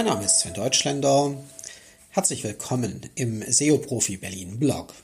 [0.00, 1.36] Mein Name ist Sven Deutschländer.
[2.08, 4.94] Herzlich willkommen im SEO-Profi Berlin Blog.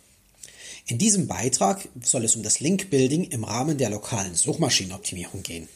[0.87, 5.69] In diesem Beitrag soll es um das Link-Building im Rahmen der lokalen Suchmaschinenoptimierung gehen.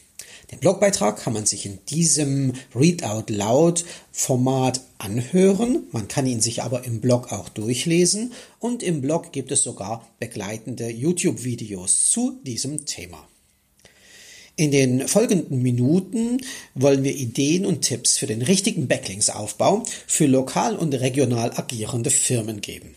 [0.49, 5.83] Den Blogbeitrag kann man sich in diesem Read-out-loud-Format anhören.
[5.91, 10.09] Man kann ihn sich aber im Blog auch durchlesen und im Blog gibt es sogar
[10.17, 13.27] begleitende YouTube-Videos zu diesem Thema.
[14.61, 16.39] In den folgenden Minuten
[16.75, 22.61] wollen wir Ideen und Tipps für den richtigen Backlinks-Aufbau für lokal und regional agierende Firmen
[22.61, 22.93] geben.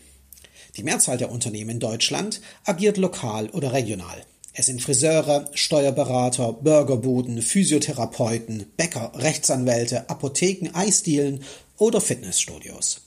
[0.77, 4.23] Die Mehrzahl der Unternehmen in Deutschland agiert lokal oder regional.
[4.53, 11.43] Es sind Friseure, Steuerberater, Burgerbuden, Physiotherapeuten, Bäcker, Rechtsanwälte, Apotheken, Eisdielen
[11.79, 13.04] oder Fitnessstudios.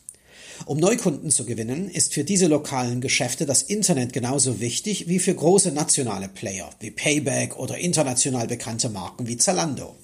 [0.67, 5.35] Um Neukunden zu gewinnen, ist für diese lokalen Geschäfte das Internet genauso wichtig wie für
[5.35, 9.95] große nationale Player wie Payback oder international bekannte Marken wie Zalando.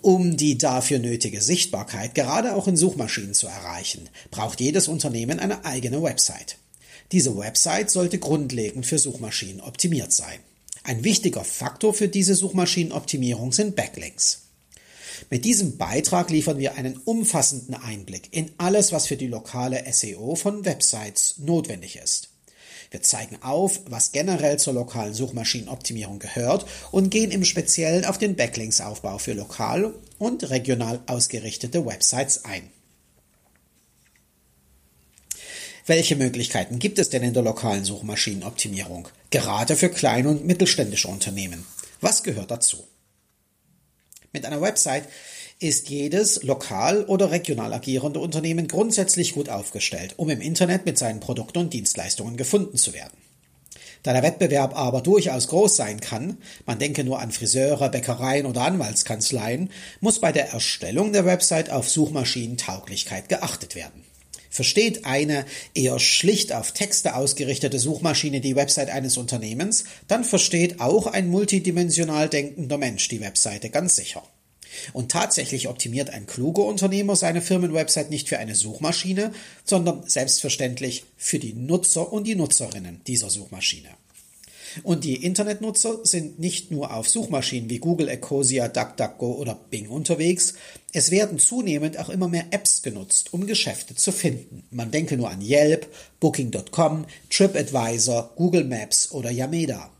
[0.00, 5.64] Um die dafür nötige Sichtbarkeit gerade auch in Suchmaschinen zu erreichen, braucht jedes Unternehmen eine
[5.64, 6.58] eigene Website.
[7.10, 10.38] Diese Website sollte grundlegend für Suchmaschinen optimiert sein.
[10.84, 14.47] Ein wichtiger Faktor für diese Suchmaschinenoptimierung sind Backlinks.
[15.30, 20.34] Mit diesem Beitrag liefern wir einen umfassenden Einblick in alles, was für die lokale SEO
[20.34, 22.30] von Websites notwendig ist.
[22.90, 28.34] Wir zeigen auf, was generell zur lokalen Suchmaschinenoptimierung gehört und gehen im Speziellen auf den
[28.34, 32.70] Backlinks-Aufbau für lokal und regional ausgerichtete Websites ein.
[35.84, 39.08] Welche Möglichkeiten gibt es denn in der lokalen Suchmaschinenoptimierung?
[39.30, 41.66] Gerade für kleine und mittelständische Unternehmen.
[42.00, 42.84] Was gehört dazu?
[44.32, 45.04] Mit einer Website
[45.60, 51.20] ist jedes lokal oder regional agierende Unternehmen grundsätzlich gut aufgestellt, um im Internet mit seinen
[51.20, 53.16] Produkten und Dienstleistungen gefunden zu werden.
[54.02, 58.62] Da der Wettbewerb aber durchaus groß sein kann, man denke nur an Friseure, Bäckereien oder
[58.62, 64.04] Anwaltskanzleien, muss bei der Erstellung der Website auf Suchmaschinentauglichkeit geachtet werden.
[64.58, 71.06] Versteht eine eher schlicht auf Texte ausgerichtete Suchmaschine die Website eines Unternehmens, dann versteht auch
[71.06, 74.24] ein multidimensional denkender Mensch die Webseite ganz sicher.
[74.92, 79.30] Und tatsächlich optimiert ein kluger Unternehmer seine Firmenwebsite nicht für eine Suchmaschine,
[79.62, 83.90] sondern selbstverständlich für die Nutzer und die Nutzerinnen dieser Suchmaschine.
[84.82, 90.54] Und die Internetnutzer sind nicht nur auf Suchmaschinen wie Google, Ecosia, DuckDuckGo oder Bing unterwegs.
[90.92, 94.64] Es werden zunehmend auch immer mehr Apps genutzt, um Geschäfte zu finden.
[94.70, 95.86] Man denke nur an Yelp,
[96.20, 99.90] Booking.com, TripAdvisor, Google Maps oder Yameda.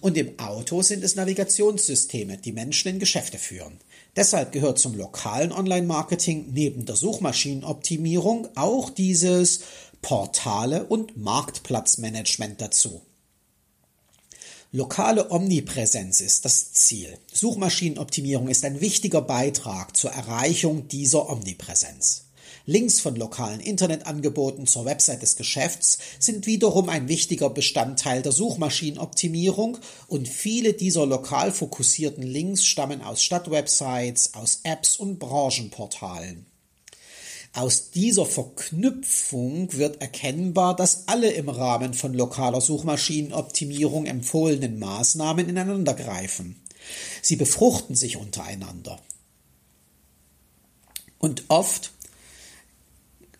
[0.00, 3.78] Und im Auto sind es Navigationssysteme, die Menschen in Geschäfte führen.
[4.16, 9.60] Deshalb gehört zum lokalen Online-Marketing neben der Suchmaschinenoptimierung auch dieses
[10.02, 13.00] Portale und Marktplatzmanagement dazu.
[14.76, 17.16] Lokale Omnipräsenz ist das Ziel.
[17.32, 22.24] Suchmaschinenoptimierung ist ein wichtiger Beitrag zur Erreichung dieser Omnipräsenz.
[22.66, 29.78] Links von lokalen Internetangeboten zur Website des Geschäfts sind wiederum ein wichtiger Bestandteil der Suchmaschinenoptimierung
[30.08, 36.46] und viele dieser lokal fokussierten Links stammen aus Stadtwebsites, aus Apps und Branchenportalen.
[37.54, 46.56] Aus dieser Verknüpfung wird erkennbar, dass alle im Rahmen von lokaler Suchmaschinenoptimierung empfohlenen Maßnahmen ineinandergreifen.
[47.22, 48.98] Sie befruchten sich untereinander.
[51.18, 51.92] Und oft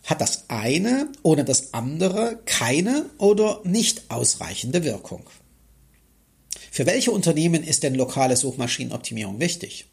[0.04, 5.28] hat das eine ohne das andere keine oder nicht ausreichende Wirkung.
[6.70, 9.86] Für welche Unternehmen ist denn lokale Suchmaschinenoptimierung wichtig?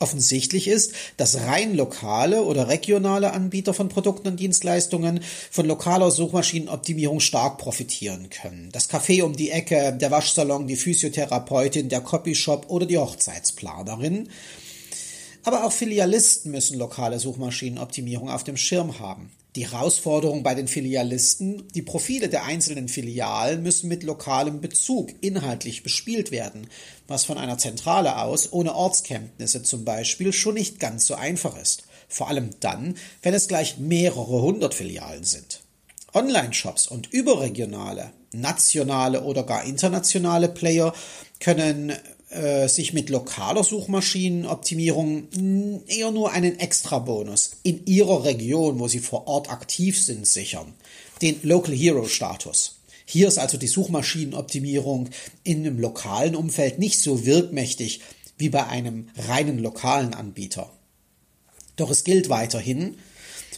[0.00, 5.20] Offensichtlich ist, dass rein lokale oder regionale Anbieter von Produkten und Dienstleistungen
[5.50, 8.70] von lokaler Suchmaschinenoptimierung stark profitieren können.
[8.72, 14.28] Das Café um die Ecke, der Waschsalon, die Physiotherapeutin, der Copyshop oder die Hochzeitsplanerin.
[15.42, 19.30] Aber auch Filialisten müssen lokale Suchmaschinenoptimierung auf dem Schirm haben.
[19.56, 25.82] Die Herausforderung bei den Filialisten, die Profile der einzelnen Filialen müssen mit lokalem Bezug inhaltlich
[25.82, 26.68] bespielt werden,
[27.06, 31.84] was von einer Zentrale aus ohne Ortskenntnisse zum Beispiel schon nicht ganz so einfach ist.
[32.08, 35.60] Vor allem dann, wenn es gleich mehrere hundert Filialen sind.
[36.14, 40.94] Online-Shops und überregionale, nationale oder gar internationale Player
[41.40, 41.92] können
[42.30, 48.98] äh, sich mit lokaler Suchmaschinenoptimierung hm, eher nur einen Extrabonus in ihrer Region, wo sie
[48.98, 50.74] vor Ort aktiv sind, sichern.
[51.22, 52.80] Den Local Hero Status.
[53.06, 55.08] Hier ist also die Suchmaschinenoptimierung
[55.42, 58.00] in einem lokalen Umfeld nicht so wirkmächtig
[58.36, 60.70] wie bei einem reinen lokalen Anbieter.
[61.76, 62.96] Doch es gilt weiterhin,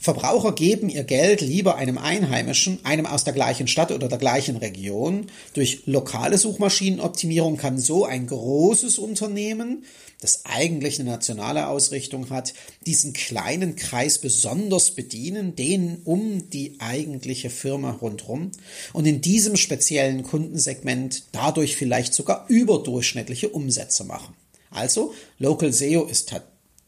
[0.02, 4.56] Verbraucher geben ihr Geld lieber einem Einheimischen, einem aus der gleichen Stadt oder der gleichen
[4.56, 5.26] Region.
[5.52, 9.84] Durch lokale Suchmaschinenoptimierung kann so ein großes Unternehmen,
[10.22, 12.54] das eigentlich eine nationale Ausrichtung hat,
[12.86, 18.52] diesen kleinen Kreis besonders bedienen, den um die eigentliche Firma rundherum
[18.94, 24.34] und in diesem speziellen Kundensegment dadurch vielleicht sogar überdurchschnittliche Umsätze machen.
[24.70, 26.32] Also Local SEO ist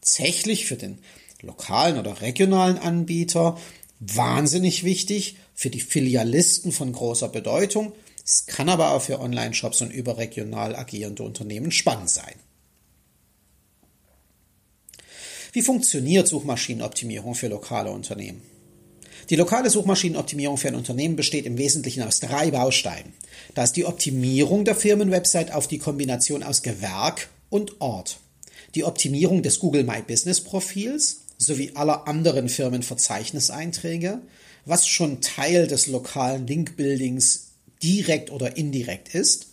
[0.00, 0.96] tatsächlich für den
[1.42, 3.58] lokalen oder regionalen Anbieter
[4.00, 7.92] wahnsinnig wichtig, für die Filialisten von großer Bedeutung.
[8.24, 12.34] Es kann aber auch für Online-Shops und überregional agierende Unternehmen spannend sein.
[15.52, 18.42] Wie funktioniert Suchmaschinenoptimierung für lokale Unternehmen?
[19.30, 23.12] Die lokale Suchmaschinenoptimierung für ein Unternehmen besteht im Wesentlichen aus drei Bausteinen.
[23.54, 28.18] Da ist die Optimierung der Firmenwebsite auf die Kombination aus Gewerk und Ort,
[28.74, 34.20] die Optimierung des Google My Business Profils sowie aller anderen Firmenverzeichniseinträge,
[34.64, 37.48] was schon Teil des lokalen Linkbuildings
[37.82, 39.48] direkt oder indirekt ist,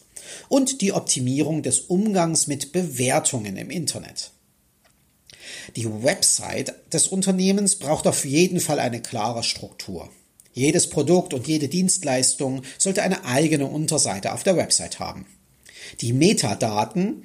[0.48, 4.32] und die Optimierung des Umgangs mit Bewertungen im Internet.
[5.76, 10.10] Die Website des Unternehmens braucht auf jeden Fall eine klare Struktur.
[10.54, 15.26] Jedes Produkt und jede Dienstleistung sollte eine eigene Unterseite auf der Website haben.
[16.02, 17.24] Die Metadaten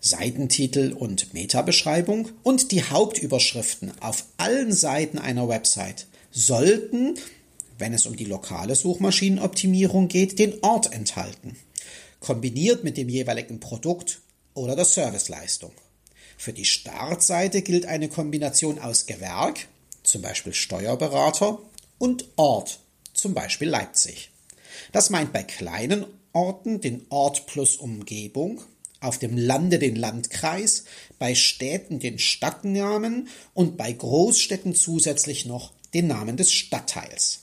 [0.00, 7.18] Seitentitel und Metabeschreibung und die Hauptüberschriften auf allen Seiten einer Website sollten,
[7.78, 11.56] wenn es um die lokale Suchmaschinenoptimierung geht, den Ort enthalten,
[12.20, 14.20] kombiniert mit dem jeweiligen Produkt
[14.54, 15.72] oder der Serviceleistung.
[16.36, 19.66] Für die Startseite gilt eine Kombination aus Gewerk,
[20.02, 21.58] zum Beispiel Steuerberater,
[21.98, 22.80] und Ort,
[23.14, 24.30] zum Beispiel Leipzig.
[24.92, 28.60] Das meint bei kleinen Orten den Ort plus Umgebung
[29.00, 30.84] auf dem Lande den Landkreis,
[31.18, 37.40] bei Städten den Stadtnamen und bei Großstädten zusätzlich noch den Namen des Stadtteils.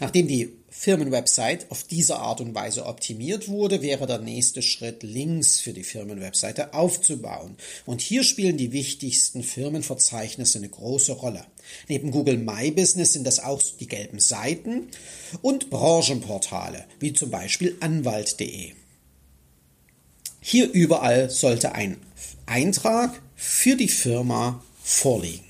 [0.00, 5.58] Nachdem die Firmenwebsite auf diese Art und Weise optimiert wurde, wäre der nächste Schritt, Links
[5.58, 7.56] für die Firmenwebseite aufzubauen.
[7.84, 11.44] Und hier spielen die wichtigsten Firmenverzeichnisse eine große Rolle.
[11.88, 14.88] Neben Google My Business sind das auch die gelben Seiten
[15.42, 18.77] und Branchenportale, wie zum Beispiel Anwalt.de.
[20.40, 21.98] Hier überall sollte ein
[22.46, 25.44] Eintrag für die Firma vorliegen.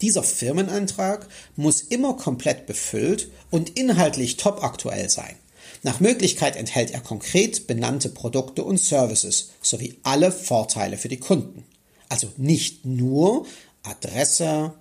[0.00, 5.36] Dieser Firmenantrag muss immer komplett befüllt und inhaltlich top aktuell sein.
[5.84, 11.64] Nach Möglichkeit enthält er konkret benannte Produkte und Services sowie alle Vorteile für die Kunden.
[12.08, 13.46] Also nicht nur
[13.82, 14.74] Adresse,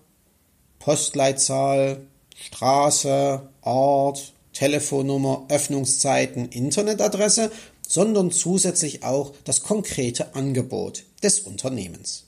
[0.80, 2.06] Postleitzahl,
[2.36, 7.52] Straße, Ort, Telefonnummer, Öffnungszeiten, Internetadresse,
[7.92, 12.24] sondern zusätzlich auch das konkrete Angebot des Unternehmens.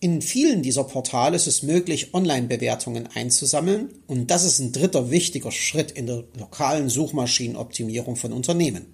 [0.00, 5.52] In vielen dieser Portale ist es möglich, Online-Bewertungen einzusammeln und das ist ein dritter wichtiger
[5.52, 8.86] Schritt in der lokalen Suchmaschinenoptimierung von Unternehmen.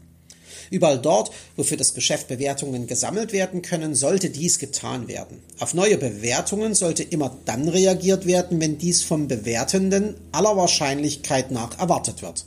[0.71, 5.43] Überall dort, wo für das Geschäft Bewertungen gesammelt werden können, sollte dies getan werden.
[5.59, 11.79] Auf neue Bewertungen sollte immer dann reagiert werden, wenn dies vom Bewertenden aller Wahrscheinlichkeit nach
[11.79, 12.47] erwartet wird.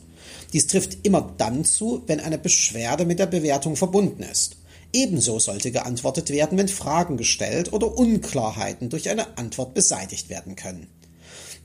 [0.54, 4.58] Dies trifft immer dann zu, wenn eine Beschwerde mit der Bewertung verbunden ist.
[4.94, 10.88] Ebenso sollte geantwortet werden, wenn Fragen gestellt oder Unklarheiten durch eine Antwort beseitigt werden können.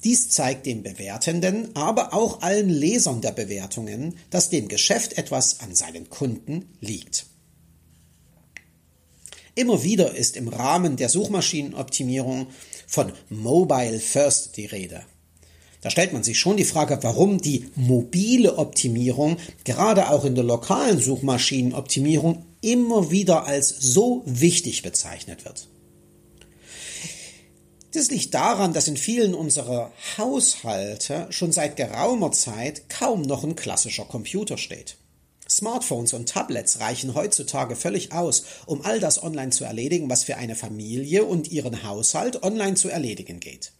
[0.03, 5.77] Dies zeigt dem Bewertenden, aber auch allen Lesern der Bewertungen, dass dem Geschäft etwas an
[5.77, 7.27] seinen Kunden liegt.
[9.55, 12.49] Immer wieder ist im Rahmen der Suchmaschinenoptimierung
[12.89, 15.05] von Mobile First die Rede.
[15.83, 20.45] Da stellt man sich schon die Frage, warum die mobile Optimierung gerade auch in der
[20.45, 25.67] lokalen Suchmaschinenoptimierung immer wieder als so wichtig bezeichnet wird.
[27.95, 33.57] Das liegt daran, dass in vielen unserer Haushalte schon seit geraumer Zeit kaum noch ein
[33.57, 34.97] klassischer Computer steht.
[35.51, 40.37] Smartphones und Tablets reichen heutzutage völlig aus, um all das online zu erledigen, was für
[40.37, 43.73] eine Familie und ihren Haushalt online zu erledigen geht.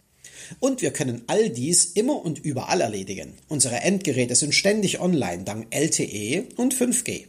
[0.59, 3.33] Und wir können all dies immer und überall erledigen.
[3.47, 7.25] Unsere Endgeräte sind ständig online dank LTE und 5G.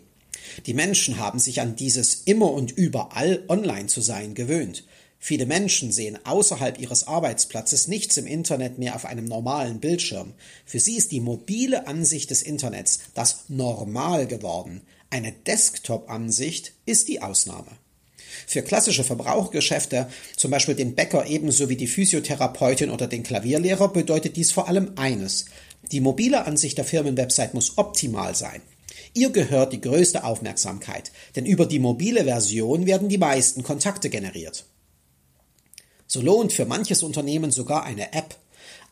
[0.67, 4.85] Die Menschen haben sich an dieses immer und überall online zu sein gewöhnt.
[5.19, 10.35] Viele Menschen sehen außerhalb ihres Arbeitsplatzes nichts im Internet mehr auf einem normalen Bildschirm.
[10.67, 14.83] Für sie ist die mobile Ansicht des Internets das Normal geworden.
[15.09, 17.71] Eine Desktop-Ansicht ist die Ausnahme.
[18.47, 24.37] Für klassische Verbrauchgeschäfte, zum Beispiel den Bäcker ebenso wie die Physiotherapeutin oder den Klavierlehrer, bedeutet
[24.37, 25.47] dies vor allem eines.
[25.93, 28.63] Die mobile Ansicht der Firmenwebsite muss optimal sein.
[29.13, 34.65] Ihr gehört die größte Aufmerksamkeit, denn über die mobile Version werden die meisten Kontakte generiert.
[36.07, 38.37] So lohnt für manches Unternehmen sogar eine App,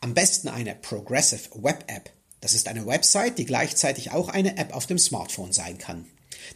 [0.01, 2.09] am besten eine Progressive Web App.
[2.41, 6.05] Das ist eine Website, die gleichzeitig auch eine App auf dem Smartphone sein kann.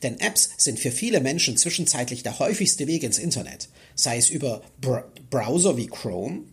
[0.03, 4.61] Denn Apps sind für viele Menschen zwischenzeitlich der häufigste Weg ins Internet, sei es über
[4.81, 6.43] Br Browser wie Chrome,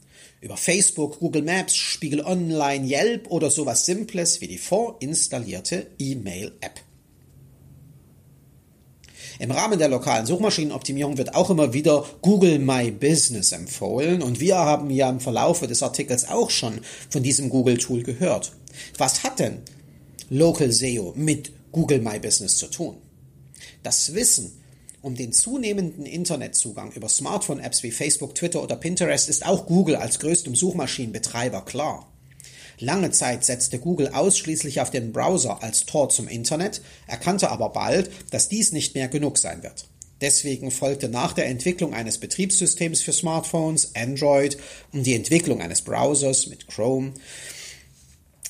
[0.40, 6.80] über Facebook, Google Maps, Spiegel Online, Yelp oder sowas Simples wie die vorinstallierte E-Mail-App.
[9.38, 14.56] Im Rahmen der lokalen Suchmaschinenoptimierung wird auch immer wieder Google My Business empfohlen und wir
[14.56, 18.52] haben ja im Verlaufe des Artikels auch schon von diesem Google-Tool gehört.
[18.96, 19.62] Was hat denn
[20.30, 22.96] Local SEO mit Google My Business zu tun?
[23.84, 24.50] Das Wissen
[25.02, 30.18] um den zunehmenden Internetzugang über Smartphone-Apps wie Facebook, Twitter oder Pinterest ist auch Google als
[30.20, 32.10] größtem Suchmaschinenbetreiber klar.
[32.78, 38.10] Lange Zeit setzte Google ausschließlich auf den Browser als Tor zum Internet, erkannte aber bald,
[38.30, 39.86] dass dies nicht mehr genug sein wird.
[40.22, 44.56] Deswegen folgte nach der Entwicklung eines Betriebssystems für Smartphones, Android
[44.92, 47.12] und die Entwicklung eines Browsers mit Chrome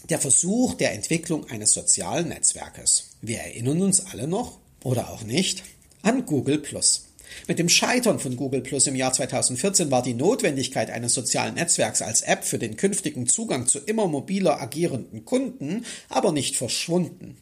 [0.09, 3.17] der Versuch der Entwicklung eines sozialen Netzwerkes.
[3.23, 5.65] Wir erinnern uns alle noch, oder auch nicht,
[6.03, 7.07] an Google Plus.
[7.49, 12.01] Mit dem Scheitern von Google Plus im Jahr 2014 war die Notwendigkeit eines sozialen Netzwerks
[12.01, 17.37] als App für den künftigen Zugang zu immer mobiler agierenden Kunden aber nicht verschwunden.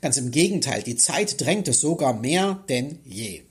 [0.00, 3.42] Ganz im Gegenteil, die Zeit drängte sogar mehr denn je.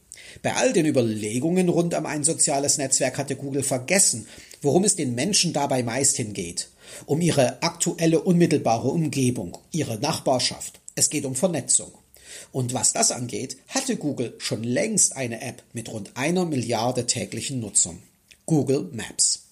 [0.42, 4.28] Bei all den Überlegungen rund um ein soziales Netzwerk hatte Google vergessen,
[4.62, 6.70] worum es den Menschen dabei meist hingeht.
[7.06, 10.80] Um ihre aktuelle unmittelbare Umgebung, ihre Nachbarschaft.
[10.96, 11.92] Es geht um Vernetzung.
[12.52, 17.60] Und was das angeht, hatte Google schon längst eine App mit rund einer Milliarde täglichen
[17.60, 18.02] Nutzern.
[18.46, 19.44] Google Maps.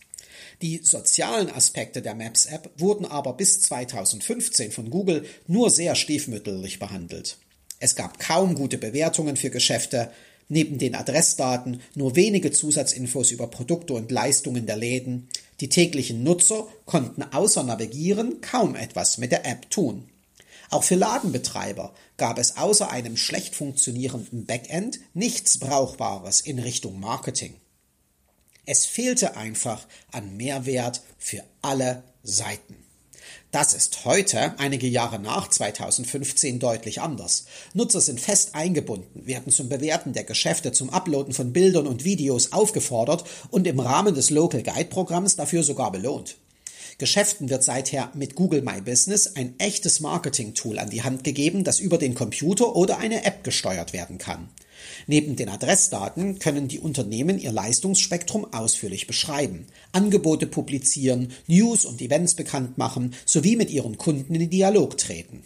[0.62, 7.38] Die sozialen Aspekte der Maps-App wurden aber bis 2015 von Google nur sehr stiefmütterlich behandelt.
[7.80, 10.12] Es gab kaum gute Bewertungen für Geschäfte,
[10.48, 15.28] neben den Adressdaten nur wenige Zusatzinfos über Produkte und Leistungen der Läden.
[15.60, 20.06] Die täglichen Nutzer konnten außer navigieren kaum etwas mit der App tun.
[20.70, 27.56] Auch für Ladenbetreiber gab es außer einem schlecht funktionierenden Backend nichts Brauchbares in Richtung Marketing.
[28.66, 32.76] Es fehlte einfach an Mehrwert für alle Seiten.
[33.52, 37.46] Das ist heute, einige Jahre nach 2015, deutlich anders.
[37.74, 42.52] Nutzer sind fest eingebunden, werden zum Bewerten der Geschäfte, zum Uploaden von Bildern und Videos
[42.52, 46.36] aufgefordert und im Rahmen des Local Guide Programms dafür sogar belohnt.
[46.98, 51.82] Geschäften wird seither mit Google My Business ein echtes Marketing-Tool an die Hand gegeben, das
[51.82, 54.50] über den Computer oder eine App gesteuert werden kann.
[55.06, 62.36] Neben den Adressdaten können die Unternehmen ihr Leistungsspektrum ausführlich beschreiben, Angebote publizieren, News und Events
[62.36, 65.44] bekannt machen sowie mit ihren Kunden in Dialog treten.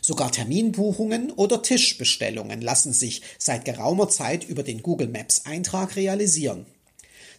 [0.00, 6.64] Sogar Terminbuchungen oder Tischbestellungen lassen sich seit geraumer Zeit über den Google Maps Eintrag realisieren.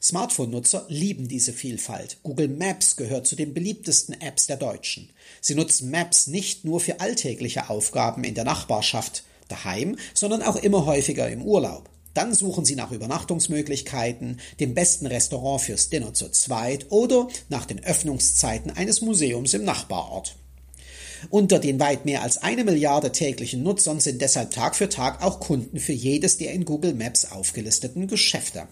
[0.01, 2.17] Smartphone-Nutzer lieben diese Vielfalt.
[2.23, 5.09] Google Maps gehört zu den beliebtesten Apps der Deutschen.
[5.41, 10.85] Sie nutzen Maps nicht nur für alltägliche Aufgaben in der Nachbarschaft daheim, sondern auch immer
[10.85, 11.89] häufiger im Urlaub.
[12.13, 17.83] Dann suchen Sie nach Übernachtungsmöglichkeiten, dem besten Restaurant fürs Dinner zu zweit oder nach den
[17.83, 20.35] Öffnungszeiten eines Museums im Nachbarort.
[21.29, 25.39] Unter den weit mehr als eine Milliarde täglichen Nutzern sind deshalb Tag für Tag auch
[25.39, 28.67] Kunden für jedes der in Google Maps aufgelisteten Geschäfte.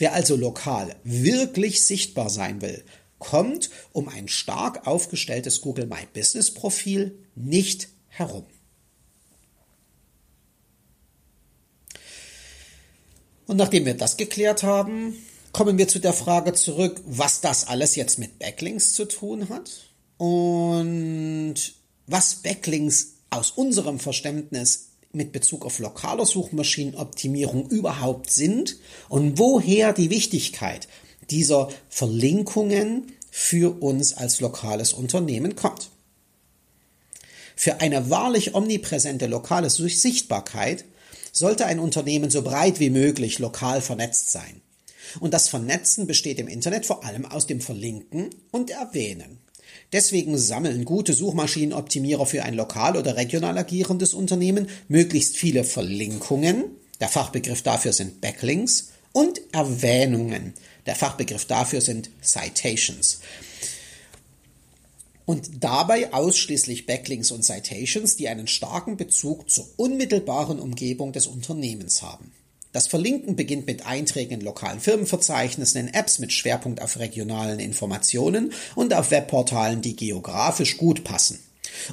[0.00, 2.82] Wer also lokal wirklich sichtbar sein will,
[3.18, 8.46] kommt um ein stark aufgestelltes Google My Business Profil nicht herum.
[13.46, 15.18] Und nachdem wir das geklärt haben,
[15.52, 19.70] kommen wir zu der Frage zurück, was das alles jetzt mit Backlinks zu tun hat
[20.16, 21.56] und
[22.06, 28.76] was Backlinks aus unserem Verständnis mit Bezug auf lokale Suchmaschinenoptimierung überhaupt sind
[29.08, 30.88] und woher die Wichtigkeit
[31.30, 35.90] dieser Verlinkungen für uns als lokales Unternehmen kommt.
[37.56, 40.84] Für eine wahrlich omnipräsente lokale Sichtbarkeit
[41.32, 44.62] sollte ein Unternehmen so breit wie möglich lokal vernetzt sein.
[45.18, 49.38] Und das Vernetzen besteht im Internet vor allem aus dem Verlinken und Erwähnen.
[49.92, 56.64] Deswegen sammeln gute Suchmaschinenoptimierer für ein lokal oder regional agierendes Unternehmen möglichst viele Verlinkungen,
[57.00, 60.54] der Fachbegriff dafür sind Backlinks, und Erwähnungen,
[60.86, 63.20] der Fachbegriff dafür sind Citations.
[65.24, 72.02] Und dabei ausschließlich Backlinks und Citations, die einen starken Bezug zur unmittelbaren Umgebung des Unternehmens
[72.02, 72.32] haben.
[72.72, 78.52] Das Verlinken beginnt mit Einträgen in lokalen Firmenverzeichnissen, in Apps mit Schwerpunkt auf regionalen Informationen
[78.76, 81.40] und auf Webportalen, die geografisch gut passen.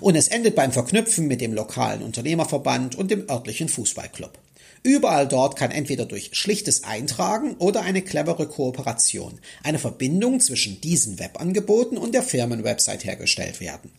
[0.01, 4.38] Und es endet beim Verknüpfen mit dem lokalen Unternehmerverband und dem örtlichen Fußballclub.
[4.84, 11.19] Überall dort kann entweder durch schlichtes Eintragen oder eine clevere Kooperation eine Verbindung zwischen diesen
[11.19, 13.91] Webangeboten und der Firmenwebsite hergestellt werden.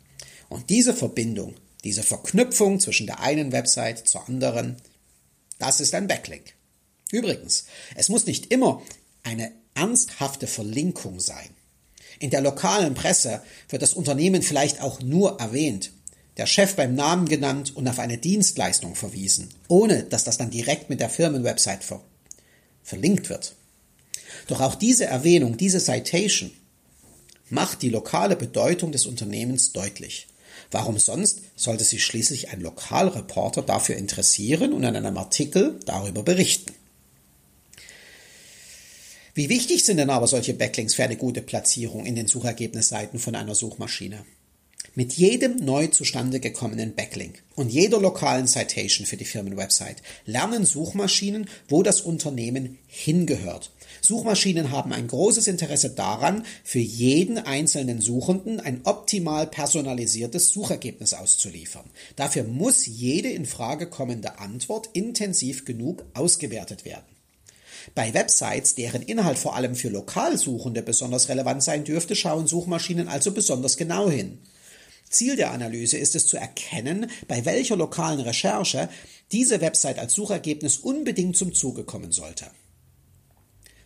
[0.48, 1.54] Und diese Verbindung,
[1.84, 4.76] diese Verknüpfung zwischen der einen Website zur anderen,
[5.58, 6.54] das ist ein Backlink.
[7.10, 8.82] Übrigens, es muss nicht immer
[9.22, 11.50] eine ernsthafte Verlinkung sein.
[12.18, 15.92] In der lokalen Presse wird das Unternehmen vielleicht auch nur erwähnt,
[16.36, 20.88] der Chef beim Namen genannt und auf eine Dienstleistung verwiesen, ohne dass das dann direkt
[20.90, 22.00] mit der Firmenwebsite ver
[22.82, 23.54] verlinkt wird.
[24.46, 26.50] Doch auch diese Erwähnung, diese Citation,
[27.50, 30.26] macht die lokale Bedeutung des Unternehmens deutlich.
[30.70, 36.72] Warum sonst sollte sich schließlich ein Lokalreporter dafür interessieren und in einem Artikel darüber berichten?
[39.38, 43.36] Wie wichtig sind denn aber solche Backlinks für eine gute Platzierung in den Suchergebnisseiten von
[43.36, 44.24] einer Suchmaschine?
[44.96, 51.48] Mit jedem neu zustande gekommenen Backlink und jeder lokalen Citation für die Firmenwebsite lernen Suchmaschinen,
[51.68, 53.70] wo das Unternehmen hingehört.
[54.00, 61.84] Suchmaschinen haben ein großes Interesse daran, für jeden einzelnen Suchenden ein optimal personalisiertes Suchergebnis auszuliefern.
[62.16, 67.17] Dafür muss jede in Frage kommende Antwort intensiv genug ausgewertet werden.
[67.94, 73.32] Bei Websites, deren Inhalt vor allem für Lokalsuchende besonders relevant sein dürfte, schauen Suchmaschinen also
[73.32, 74.38] besonders genau hin.
[75.10, 78.88] Ziel der Analyse ist es zu erkennen, bei welcher lokalen Recherche
[79.32, 82.46] diese Website als Suchergebnis unbedingt zum Zuge kommen sollte.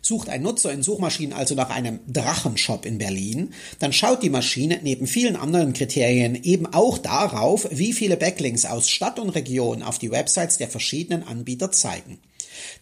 [0.05, 4.81] Sucht ein Nutzer in Suchmaschinen also nach einem Drachenshop in Berlin, dann schaut die Maschine
[4.83, 9.99] neben vielen anderen Kriterien eben auch darauf, wie viele Backlinks aus Stadt und Region auf
[9.99, 12.19] die Websites der verschiedenen Anbieter zeigen.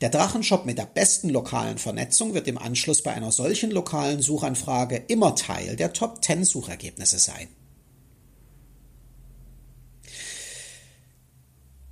[0.01, 4.97] Der Drachenshop mit der besten lokalen Vernetzung wird im Anschluss bei einer solchen lokalen Suchanfrage
[5.07, 7.47] immer Teil der Top 10 Suchergebnisse sein.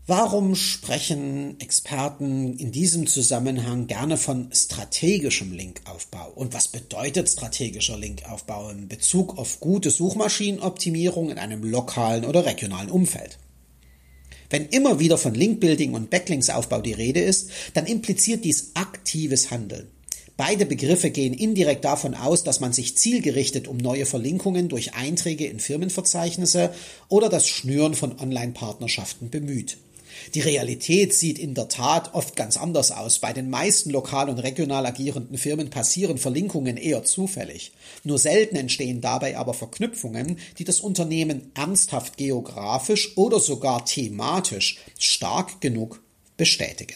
[0.10, 6.32] Warum sprechen Experten in diesem Zusammenhang gerne von strategischem Linkaufbau?
[6.34, 12.90] Und was bedeutet strategischer Linkaufbau in Bezug auf gute Suchmaschinenoptimierung in einem lokalen oder regionalen
[12.90, 13.38] Umfeld?
[14.50, 19.88] Wenn immer wieder von Linkbuilding und Backlinksaufbau die Rede ist, dann impliziert dies aktives Handeln.
[20.38, 25.46] Beide Begriffe gehen indirekt davon aus, dass man sich zielgerichtet um neue Verlinkungen durch Einträge
[25.46, 26.74] in Firmenverzeichnisse
[27.10, 29.78] oder das Schnüren von Online-Partnerschaften bemüht.
[30.34, 33.20] Die Realität sieht in der Tat oft ganz anders aus.
[33.20, 37.72] Bei den meisten lokal und regional agierenden Firmen passieren Verlinkungen eher zufällig.
[38.04, 45.62] Nur selten entstehen dabei aber Verknüpfungen, die das Unternehmen ernsthaft geografisch oder sogar thematisch stark
[45.62, 46.02] genug
[46.38, 46.96] bestätigen.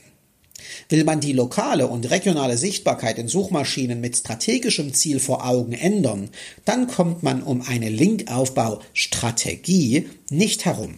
[0.90, 6.30] Will man die lokale und regionale Sichtbarkeit in Suchmaschinen mit strategischem Ziel vor Augen ändern,
[6.66, 10.96] dann kommt man um eine Linkaufbaustrategie nicht herum.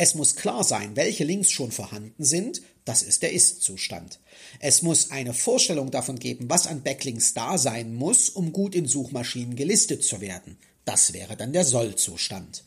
[0.00, 4.20] Es muss klar sein, welche Links schon vorhanden sind, das ist der Ist-Zustand.
[4.60, 8.86] Es muss eine Vorstellung davon geben, was an Backlinks da sein muss, um gut in
[8.86, 10.56] Suchmaschinen gelistet zu werden.
[10.84, 12.62] Das wäre dann der Soll-Zustand.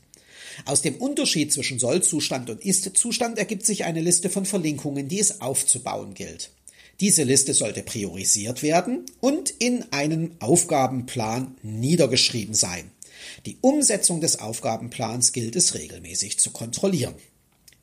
[0.65, 5.39] Aus dem Unterschied zwischen Soll-Zustand und Ist-Zustand ergibt sich eine Liste von Verlinkungen, die es
[5.39, 6.51] aufzubauen gilt.
[6.99, 12.91] Diese Liste sollte priorisiert werden und in einem Aufgabenplan niedergeschrieben sein.
[13.45, 17.15] Die Umsetzung des Aufgabenplans gilt es regelmäßig zu kontrollieren.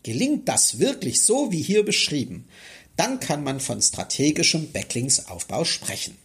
[0.02, 2.46] Gelingt das wirklich so wie hier beschrieben,
[2.96, 6.16] dann kann man von strategischem Backlinksaufbau sprechen.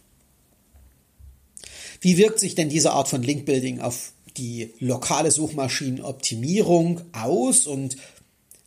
[2.00, 7.96] Wie wirkt sich denn diese Art von Linkbuilding auf die lokale Suchmaschinenoptimierung aus und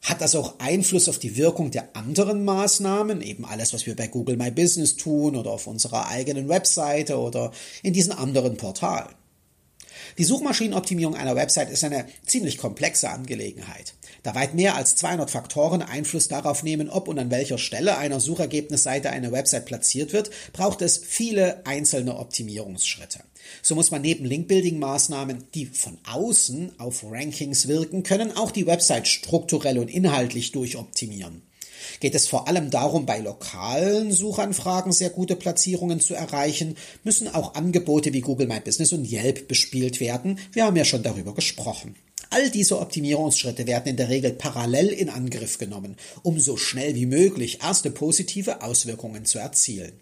[0.02, 4.08] hat das auch Einfluss auf die Wirkung der anderen Maßnahmen, eben alles, was wir bei
[4.08, 7.52] Google My Business tun oder auf unserer eigenen Webseite oder
[7.84, 9.14] in diesen anderen Portalen?
[10.18, 13.94] Die Suchmaschinenoptimierung einer Website ist eine ziemlich komplexe Angelegenheit.
[14.24, 18.20] Da weit mehr als 200 Faktoren Einfluss darauf nehmen, ob und an welcher Stelle einer
[18.20, 23.20] Suchergebnisseite eine Website platziert wird, braucht es viele einzelne Optimierungsschritte.
[23.62, 29.08] So muss man neben Linkbuilding-Maßnahmen, die von außen auf Rankings wirken können, auch die Website
[29.08, 31.47] strukturell und inhaltlich durchoptimieren
[32.00, 37.56] geht es vor allem darum, bei lokalen Suchanfragen sehr gute Platzierungen zu erreichen, müssen auch
[37.56, 40.40] Angebote wie Google My Business und Yelp bespielt werden.
[40.52, 41.96] Wir haben ja schon darüber gesprochen.
[42.30, 47.06] All diese Optimierungsschritte werden in der Regel parallel in Angriff genommen, um so schnell wie
[47.06, 49.94] möglich erste positive Auswirkungen zu erzielen.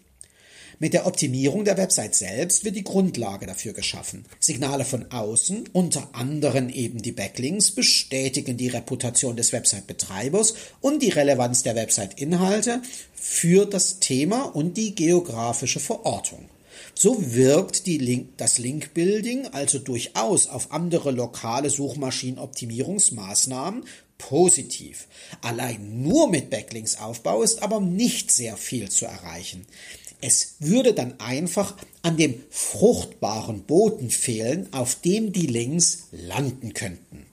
[0.78, 4.26] Mit der Optimierung der Website selbst wird die Grundlage dafür geschaffen.
[4.40, 11.08] Signale von außen, unter anderem eben die Backlinks, bestätigen die Reputation des Website-Betreibers und die
[11.08, 12.82] Relevanz der Website-Inhalte
[13.14, 16.50] für das Thema und die geografische Verortung.
[16.94, 23.84] So wirkt Link, das Link-Building also durchaus auf andere lokale Suchmaschinenoptimierungsmaßnahmen
[24.18, 25.06] positiv.
[25.42, 29.66] Allein nur mit Backlinks-Aufbau ist aber nicht sehr viel zu erreichen.
[30.20, 37.26] Es würde dann einfach an dem fruchtbaren Boden fehlen, auf dem die Links landen könnten.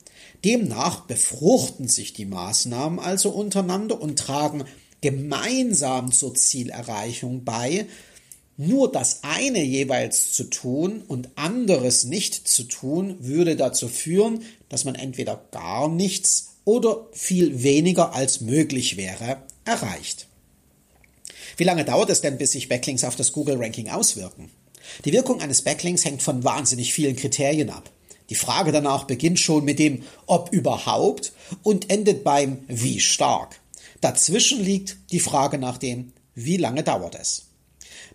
[0.43, 4.65] Demnach befruchten sich die Maßnahmen also untereinander und tragen
[4.99, 7.87] gemeinsam zur Zielerreichung bei,
[8.57, 14.85] nur das eine jeweils zu tun und anderes nicht zu tun, würde dazu führen, dass
[14.85, 20.27] man entweder gar nichts oder viel weniger als möglich wäre erreicht.
[21.57, 24.49] Wie lange dauert es denn, bis sich Backlinks auf das Google-Ranking auswirken?
[25.05, 27.89] Die Wirkung eines Backlinks hängt von wahnsinnig vielen Kriterien ab.
[28.29, 33.59] Die Frage danach beginnt schon mit dem ob überhaupt und endet beim wie stark.
[34.01, 37.45] Dazwischen liegt die Frage nach dem wie lange dauert es.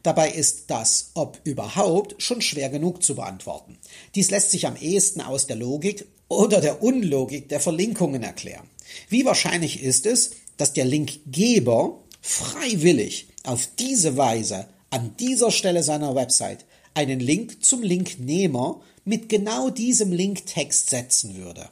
[0.02, 3.78] Dabei ist das ob überhaupt schon schwer genug zu beantworten.
[4.14, 8.68] Dies lässt sich am ehesten aus der Logik oder der Unlogik der Verlinkungen erklären.
[9.08, 16.14] Wie wahrscheinlich ist es, dass der Linkgeber freiwillig auf diese Weise an dieser Stelle seiner
[16.14, 21.68] Website einen Link zum Linknehmer mit genau diesem Linktext setzen würde?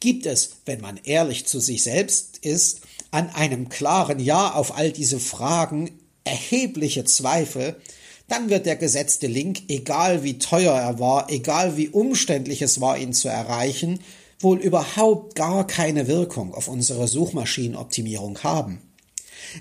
[0.00, 4.92] Gibt es, wenn man ehrlich zu sich selbst ist, an einem klaren Ja auf all
[4.92, 5.90] diese Fragen
[6.24, 7.80] erhebliche Zweifel,
[8.28, 12.96] dann wird der gesetzte Link, egal wie teuer er war, egal wie umständlich es war,
[12.98, 14.00] ihn zu erreichen,
[14.38, 18.80] wohl überhaupt gar keine Wirkung auf unsere Suchmaschinenoptimierung haben.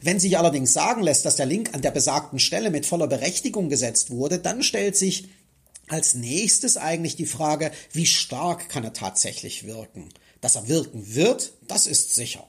[0.01, 3.69] Wenn sich allerdings sagen lässt, dass der Link an der besagten Stelle mit voller Berechtigung
[3.69, 5.29] gesetzt wurde, dann stellt sich
[5.87, 10.09] als nächstes eigentlich die Frage, wie stark kann er tatsächlich wirken?
[10.41, 12.47] Dass er wirken wird, das ist sicher.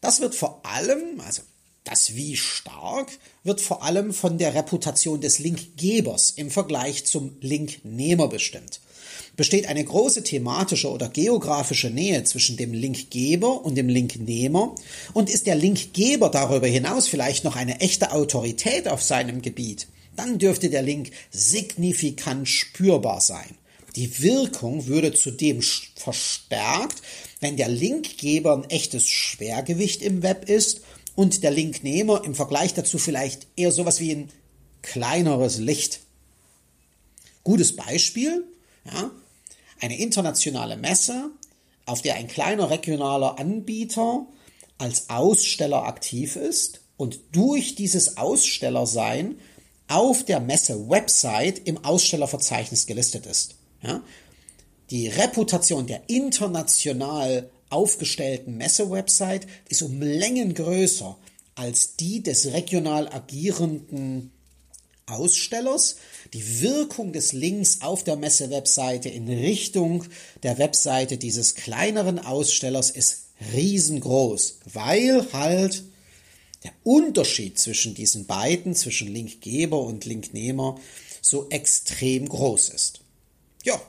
[0.00, 1.42] Das wird vor allem, also
[1.84, 3.10] das wie stark
[3.42, 8.80] wird vor allem von der Reputation des Linkgebers im Vergleich zum Linknehmer bestimmt.
[9.36, 14.74] Besteht eine große thematische oder geografische Nähe zwischen dem Linkgeber und dem Linknehmer
[15.12, 20.38] und ist der Linkgeber darüber hinaus vielleicht noch eine echte Autorität auf seinem Gebiet, dann
[20.38, 23.56] dürfte der Link signifikant spürbar sein.
[23.96, 25.60] Die Wirkung würde zudem
[25.94, 27.02] verstärkt,
[27.40, 30.80] wenn der Linkgeber ein echtes Schwergewicht im Web ist
[31.14, 34.30] und der Linknehmer im Vergleich dazu vielleicht eher sowas wie ein
[34.82, 36.00] kleineres Licht.
[37.44, 38.44] Gutes Beispiel,
[38.84, 39.10] ja,
[39.80, 41.30] eine internationale Messe,
[41.86, 44.26] auf der ein kleiner regionaler Anbieter
[44.78, 49.38] als Aussteller aktiv ist und durch dieses Ausstellersein
[49.88, 53.56] auf der Messe-Website im Ausstellerverzeichnis gelistet ist.
[53.82, 54.02] Ja?
[54.90, 61.16] Die Reputation der international aufgestellten Messe-Website ist um Längen größer
[61.54, 64.32] als die des regional agierenden
[65.06, 65.96] Ausstellers.
[66.34, 70.04] Die Wirkung des Links auf der Messe-Webseite in Richtung
[70.42, 75.84] der Webseite dieses kleineren Ausstellers ist riesengroß, weil halt
[76.64, 80.80] der Unterschied zwischen diesen beiden, zwischen Linkgeber und Linknehmer,
[81.22, 83.00] so extrem groß ist.
[83.62, 83.80] Ja,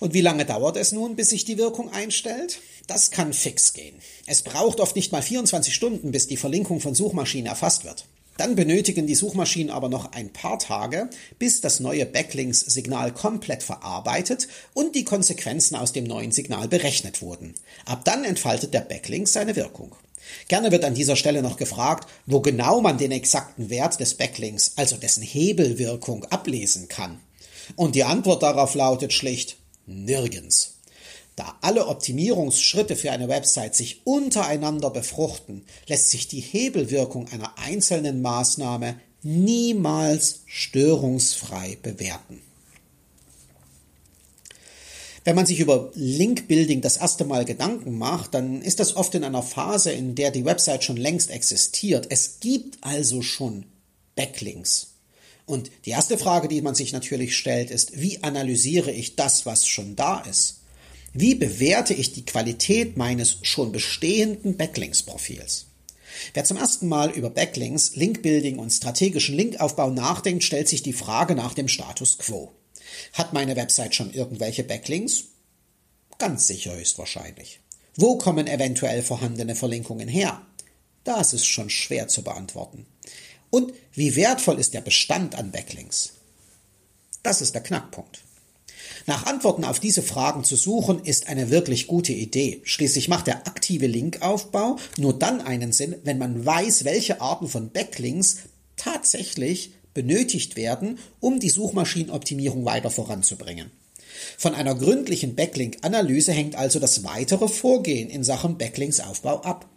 [0.00, 2.60] und wie lange dauert es nun, bis sich die Wirkung einstellt?
[2.88, 3.94] Das kann fix gehen.
[4.26, 8.06] Es braucht oft nicht mal 24 Stunden, bis die Verlinkung von Suchmaschinen erfasst wird.
[8.38, 14.46] Dann benötigen die Suchmaschinen aber noch ein paar Tage, bis das neue Backlinks-Signal komplett verarbeitet
[14.74, 17.54] und die Konsequenzen aus dem neuen Signal berechnet wurden.
[17.84, 19.94] Ab dann entfaltet der Backlink seine Wirkung.
[20.46, 24.72] Gerne wird an dieser Stelle noch gefragt, wo genau man den exakten Wert des Backlinks,
[24.76, 27.18] also dessen Hebelwirkung, ablesen kann.
[27.74, 30.77] Und die Antwort darauf lautet schlicht nirgends.
[31.38, 38.22] Da alle Optimierungsschritte für eine Website sich untereinander befruchten, lässt sich die Hebelwirkung einer einzelnen
[38.22, 42.42] Maßnahme niemals störungsfrei bewerten.
[45.22, 49.22] Wenn man sich über Link-Building das erste Mal Gedanken macht, dann ist das oft in
[49.22, 52.08] einer Phase, in der die Website schon längst existiert.
[52.10, 53.66] Es gibt also schon
[54.16, 54.94] Backlinks.
[55.46, 59.68] Und die erste Frage, die man sich natürlich stellt, ist, wie analysiere ich das, was
[59.68, 60.57] schon da ist?
[61.12, 65.66] Wie bewerte ich die Qualität meines schon bestehenden Backlinks-Profils?
[66.34, 71.34] Wer zum ersten Mal über Backlinks, Linkbuilding und strategischen Linkaufbau nachdenkt, stellt sich die Frage
[71.34, 72.52] nach dem Status quo.
[73.12, 75.24] Hat meine Website schon irgendwelche Backlinks?
[76.18, 77.60] Ganz sicher höchstwahrscheinlich.
[77.96, 80.42] Wo kommen eventuell vorhandene Verlinkungen her?
[81.04, 82.86] Das ist schon schwer zu beantworten.
[83.50, 86.12] Und wie wertvoll ist der Bestand an Backlinks?
[87.22, 88.20] Das ist der Knackpunkt.
[89.08, 92.60] Nach Antworten auf diese Fragen zu suchen, ist eine wirklich gute Idee.
[92.64, 97.70] Schließlich macht der aktive Linkaufbau nur dann einen Sinn, wenn man weiß, welche Arten von
[97.70, 98.40] Backlinks
[98.76, 103.70] tatsächlich benötigt werden, um die Suchmaschinenoptimierung weiter voranzubringen.
[104.36, 109.70] Von einer gründlichen Backlink-Analyse hängt also das weitere Vorgehen in Sachen Backlinks-Aufbau ab.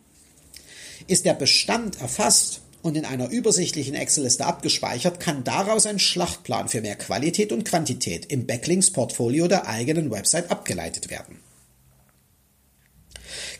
[1.07, 6.81] Ist der Bestand erfasst und in einer übersichtlichen Excel-Liste abgespeichert, kann daraus ein Schlachtplan für
[6.81, 11.39] mehr Qualität und Quantität im Backlinks-Portfolio der eigenen Website abgeleitet werden.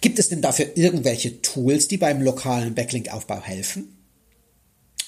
[0.02, 3.98] Gibt es denn dafür irgendwelche Tools, die beim lokalen Backlink-Aufbau helfen?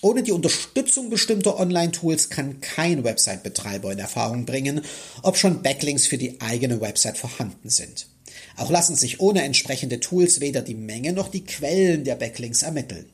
[0.02, 4.82] Ohne die Unterstützung bestimmter Online-Tools kann kein Website-Betreiber in Erfahrung bringen,
[5.22, 8.08] ob schon Backlinks für die eigene Website vorhanden sind.
[8.58, 13.06] Auch lassen sich ohne entsprechende Tools weder die Menge noch die Quellen der Backlinks ermitteln.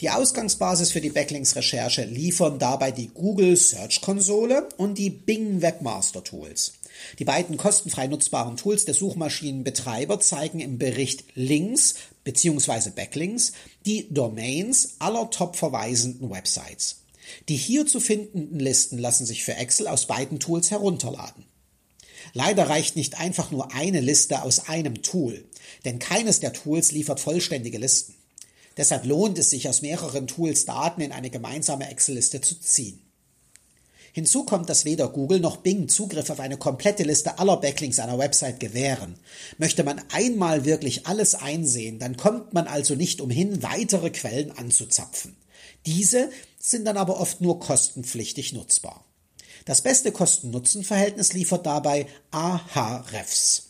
[0.00, 6.22] Die Ausgangsbasis für die Backlinks-Recherche liefern dabei die Google Search Konsole und die Bing Webmaster
[6.22, 6.74] Tools.
[7.18, 12.90] Die beiden kostenfrei nutzbaren Tools der Suchmaschinenbetreiber zeigen im Bericht Links bzw.
[12.90, 13.52] Backlinks
[13.86, 17.02] die Domains aller top verweisenden Websites.
[17.48, 21.44] Die hier zu findenden Listen lassen sich für Excel aus beiden Tools herunterladen.
[22.34, 25.44] Leider reicht nicht einfach nur eine Liste aus einem Tool,
[25.84, 28.14] denn keines der Tools liefert vollständige Listen.
[28.78, 33.02] Deshalb lohnt es sich, aus mehreren Tools Daten in eine gemeinsame Excel-Liste zu ziehen.
[34.12, 38.18] Hinzu kommt, dass weder Google noch Bing Zugriff auf eine komplette Liste aller Backlinks einer
[38.18, 39.16] Website gewähren.
[39.58, 45.36] Möchte man einmal wirklich alles einsehen, dann kommt man also nicht umhin, weitere Quellen anzuzapfen.
[45.84, 49.04] Diese sind dann aber oft nur kostenpflichtig nutzbar.
[49.64, 53.67] Das beste Kosten-Nutzen-Verhältnis liefert dabei Ahrefs.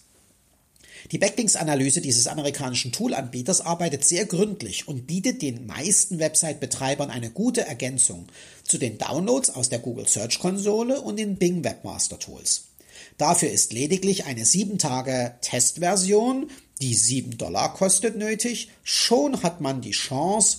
[1.11, 7.63] Die Backlinks-Analyse dieses amerikanischen Toolanbieters arbeitet sehr gründlich und bietet den meisten Website-Betreibern eine gute
[7.63, 8.27] Ergänzung
[8.63, 12.65] zu den Downloads aus der Google Search Konsole und den Bing Webmaster Tools.
[13.17, 16.51] Dafür ist lediglich eine 7 Tage Testversion,
[16.83, 18.69] die 7 Dollar kostet, nötig.
[18.83, 20.59] Schon hat man die Chance,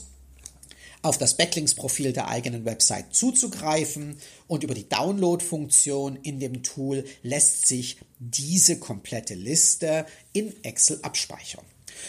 [1.02, 7.68] auf das Backlinks-Profil der eigenen Website zuzugreifen und über die Download-Funktion in dem Tool lässt
[7.68, 11.64] sich diese komplette Liste in Excel abspeichern.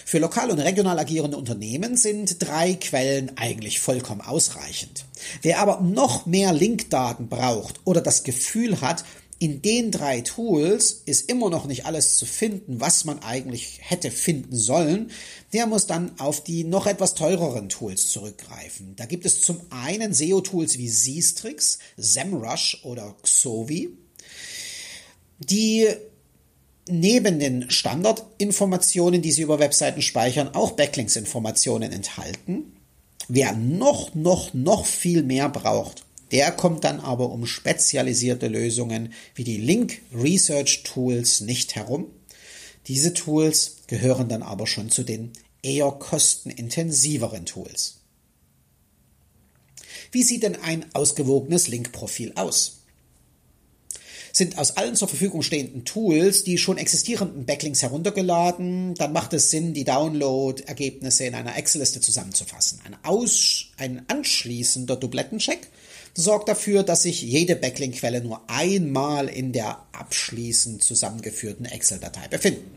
[0.05, 5.05] Für lokal und regional agierende Unternehmen sind drei Quellen eigentlich vollkommen ausreichend.
[5.43, 9.05] Wer aber noch mehr Linkdaten braucht oder das Gefühl hat,
[9.41, 14.11] in den drei Tools ist immer noch nicht alles zu finden, was man eigentlich hätte
[14.11, 15.11] finden sollen.
[15.55, 18.95] Der muss dann auf die noch etwas teureren Tools zurückgreifen.
[18.97, 23.97] Da gibt es zum einen SEO-Tools wie Sistrix, SEMrush oder Xovi,
[25.39, 25.89] die
[26.87, 32.77] neben den Standardinformationen, die sie über Webseiten speichern, auch Backlinks-Informationen enthalten.
[33.29, 39.45] Wer noch, noch, noch viel mehr braucht, der kommt dann aber um spezialisierte Lösungen wie
[39.45, 42.07] die Link Research Tools nicht herum.
[42.87, 47.97] Diese Tools gehören dann aber schon zu den eher kostenintensiveren Tools.
[50.13, 52.79] Wie sieht denn ein ausgewogenes Link-Profil aus?
[54.33, 59.51] Sind aus allen zur Verfügung stehenden Tools die schon existierenden Backlinks heruntergeladen, dann macht es
[59.51, 62.81] Sinn, die Download-Ergebnisse in einer Excel-Liste zusammenzufassen.
[62.85, 62.97] Ein,
[63.77, 65.69] ein anschließender Dublettencheck
[66.15, 72.77] sorgt dafür, dass sich jede Backlink-Quelle nur einmal in der abschließend zusammengeführten Excel-Datei befinden.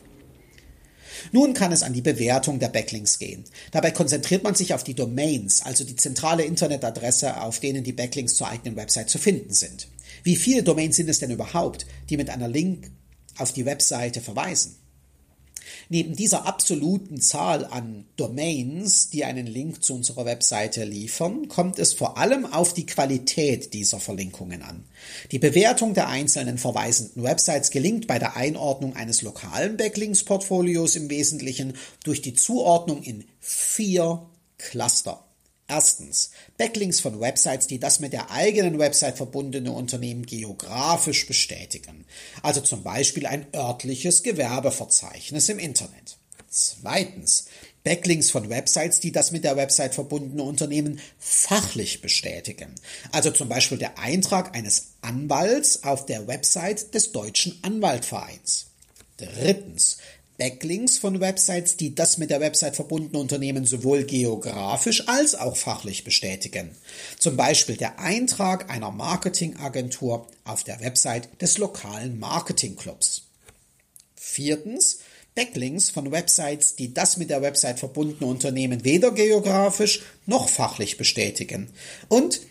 [1.31, 3.45] Nun kann es an die Bewertung der Backlinks gehen.
[3.71, 8.35] Dabei konzentriert man sich auf die Domains, also die zentrale Internetadresse, auf denen die Backlinks
[8.35, 9.87] zur eigenen Website zu finden sind.
[10.23, 12.91] Wie viele Domains sind es denn überhaupt, die mit einer Link
[13.37, 14.75] auf die Webseite verweisen?
[15.89, 21.93] Neben dieser absoluten Zahl an Domains, die einen Link zu unserer Webseite liefern, kommt es
[21.93, 24.83] vor allem auf die Qualität dieser Verlinkungen an.
[25.31, 31.73] Die Bewertung der einzelnen verweisenden Websites gelingt bei der Einordnung eines lokalen Backlinks-Portfolios im Wesentlichen
[32.03, 34.25] durch die Zuordnung in vier
[34.57, 35.22] Cluster.
[35.73, 42.05] Erstens, Backlinks von Websites, die das mit der eigenen Website verbundene Unternehmen geografisch bestätigen.
[42.43, 46.17] Also zum Beispiel ein örtliches Gewerbeverzeichnis im Internet.
[46.47, 47.45] Zweitens,
[47.83, 52.75] Backlinks von Websites, die das mit der Website verbundene Unternehmen fachlich bestätigen.
[53.11, 58.67] Also zum Beispiel der Eintrag eines Anwalts auf der Website des Deutschen Anwaltvereins.
[59.17, 59.97] Drittens,
[60.37, 66.03] Backlinks von Websites, die das mit der Website verbundene Unternehmen sowohl geografisch als auch fachlich
[66.03, 66.71] bestätigen.
[67.19, 73.27] Zum Beispiel der Eintrag einer Marketingagentur auf der Website des lokalen Marketingclubs.
[74.15, 74.99] Viertens,
[75.35, 81.71] Backlinks von Websites, die das mit der Website verbundene Unternehmen weder geografisch noch fachlich bestätigen
[82.07, 82.41] und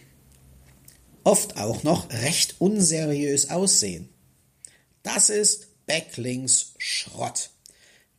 [1.24, 4.08] oft auch noch recht unseriös aussehen.
[5.02, 7.50] Das ist Backlinks Schrott.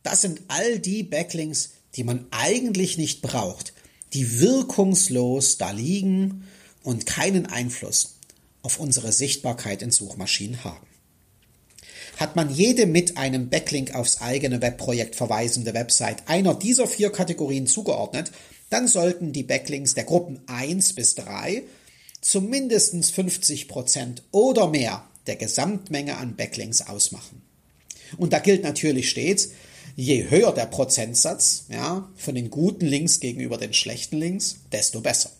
[0.04, 3.72] Das sind all die Backlinks, die man eigentlich nicht braucht,
[4.12, 6.46] die wirkungslos da liegen
[6.84, 8.18] und keinen Einfluss
[8.62, 10.86] auf unsere Sichtbarkeit in Suchmaschinen haben.
[12.18, 17.66] Hat man jede mit einem Backlink aufs eigene Webprojekt verweisende Website einer dieser vier Kategorien
[17.66, 18.30] zugeordnet,
[18.70, 21.62] dann sollten die Backlinks der Gruppen 1 bis 3
[22.20, 27.42] zumindest 50 Prozent oder mehr der Gesamtmenge an Backlinks ausmachen.
[28.18, 29.50] Und da gilt natürlich stets,
[29.96, 35.30] je höher der Prozentsatz ja, von den guten Links gegenüber den schlechten Links, desto besser.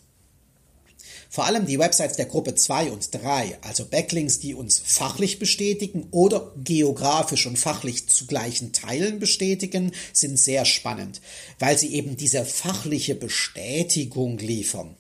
[1.35, 6.07] Vor allem die Websites der Gruppe 2 und 3, also Backlinks, die uns fachlich bestätigen
[6.13, 11.21] oder geografisch und fachlich zu gleichen Teilen bestätigen, sind sehr spannend,
[11.59, 14.95] weil sie eben diese fachliche Bestätigung liefern.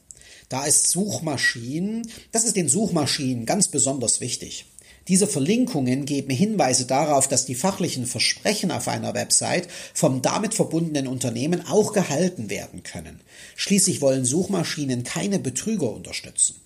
[0.49, 4.67] Da ist Suchmaschinen, das ist den Suchmaschinen ganz besonders wichtig.
[5.09, 11.07] Diese Verlinkungen geben Hinweise darauf, dass die fachlichen Versprechen auf einer Website vom damit verbundenen
[11.07, 13.21] Unternehmen auch gehalten werden können.
[13.57, 16.57] Schließlich wollen Suchmaschinen keine Betrüger unterstützen.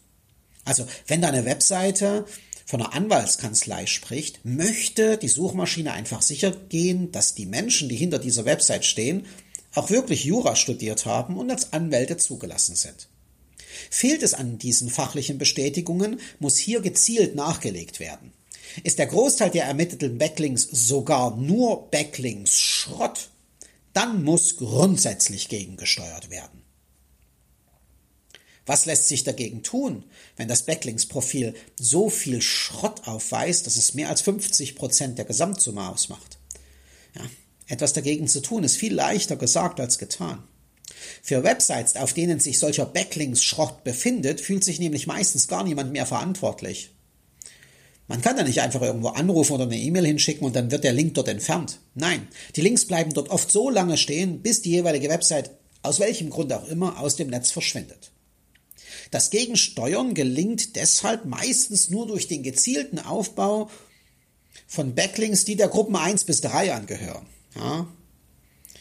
[0.65, 2.27] Also, wenn da eine Webseite
[2.67, 8.19] von einer Anwaltskanzlei spricht, möchte die Suchmaschine einfach sicher gehen, dass die Menschen, die hinter
[8.19, 9.25] dieser Website stehen,
[9.75, 13.09] auch wirklich Jura studiert haben und als Anwälte zugelassen sind.
[13.91, 18.33] Fehlt es an diesen fachlichen Bestätigungen, muss hier gezielt nachgelegt werden.
[18.85, 23.31] Ist der Großteil der ermittelten Backlinks sogar nur Backlinks Schrott,
[23.93, 26.63] dann muss grundsätzlich gegengesteuert werden.
[28.67, 30.05] Was lässt sich dagegen tun,
[30.37, 35.89] wenn das Backlinks-Profil so viel Schrott aufweist, dass es mehr als 50 Prozent der Gesamtsumme
[35.89, 36.39] ausmacht?
[37.15, 37.23] Ja,
[37.67, 40.45] etwas dagegen zu tun ist viel leichter gesagt als getan.
[41.23, 46.07] Für Websites, auf denen sich solcher Backlinks-Schrott befindet, fühlt sich nämlich meistens gar niemand mehr
[46.07, 46.91] verantwortlich.
[48.09, 50.95] Man kann da nicht einfach irgendwo anrufen oder eine E-Mail hinschicken und dann wird der
[50.95, 51.81] Link dort entfernt.
[51.95, 55.51] Nein, die Links bleiben dort oft so lange stehen, bis die jeweilige Website
[55.83, 58.11] aus welchem Grund auch immer aus dem Netz verschwindet.
[59.11, 63.71] Das Gegensteuern gelingt deshalb meistens nur durch den gezielten Aufbau
[64.67, 67.27] von Backlinks, die der Gruppen 1 bis 3 angehören.
[67.55, 67.87] Ja,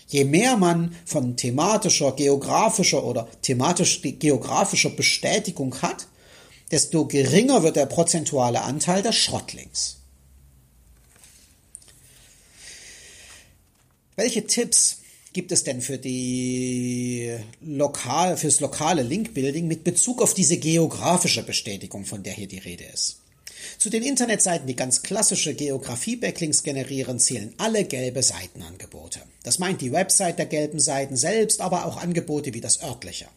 [0.08, 6.08] Je mehr man von thematischer, geografischer oder thematisch-geografischer Bestätigung hat,
[6.72, 9.98] desto geringer wird der prozentuale Anteil der Schrottlinks.
[14.16, 15.02] Welche Tipps
[15.34, 22.06] gibt es denn für die lokal, fürs lokale Linkbuilding mit Bezug auf diese geografische Bestätigung,
[22.06, 23.20] von der hier die Rede ist?
[23.78, 29.22] Zu den Internetseiten, die ganz klassische Geografie-Backlinks generieren, zählen alle gelbe Seitenangebote.
[29.44, 33.28] Das meint die Website der gelben Seiten selbst, aber auch Angebote wie das örtliche.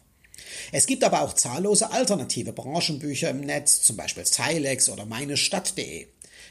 [0.71, 6.07] Es gibt aber auch zahllose alternative Branchenbücher im Netz, zum Beispiel Zilex oder meinestadt.de.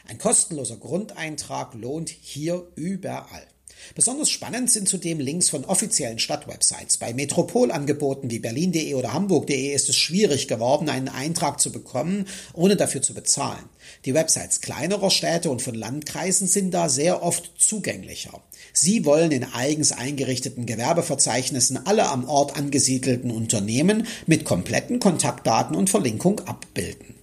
[0.07, 3.47] Ein kostenloser Grundeintrag lohnt hier überall.
[3.95, 6.99] Besonders spannend sind zudem Links von offiziellen Stadtwebsites.
[6.99, 12.77] Bei Metropolangeboten wie berlin.de oder hamburg.de ist es schwierig geworden, einen Eintrag zu bekommen, ohne
[12.77, 13.65] dafür zu bezahlen.
[14.05, 18.43] Die Websites kleinerer Städte und von Landkreisen sind da sehr oft zugänglicher.
[18.73, 25.91] Sie wollen in eigens eingerichteten Gewerbeverzeichnissen alle am Ort angesiedelten Unternehmen mit kompletten Kontaktdaten und
[25.91, 27.20] Verlinkung abbilden.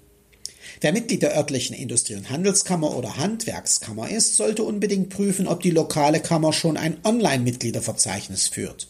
[0.79, 5.71] Wer Mitglied der örtlichen Industrie- und Handelskammer oder Handwerkskammer ist, sollte unbedingt prüfen, ob die
[5.71, 8.87] lokale Kammer schon ein Online-Mitgliederverzeichnis führt.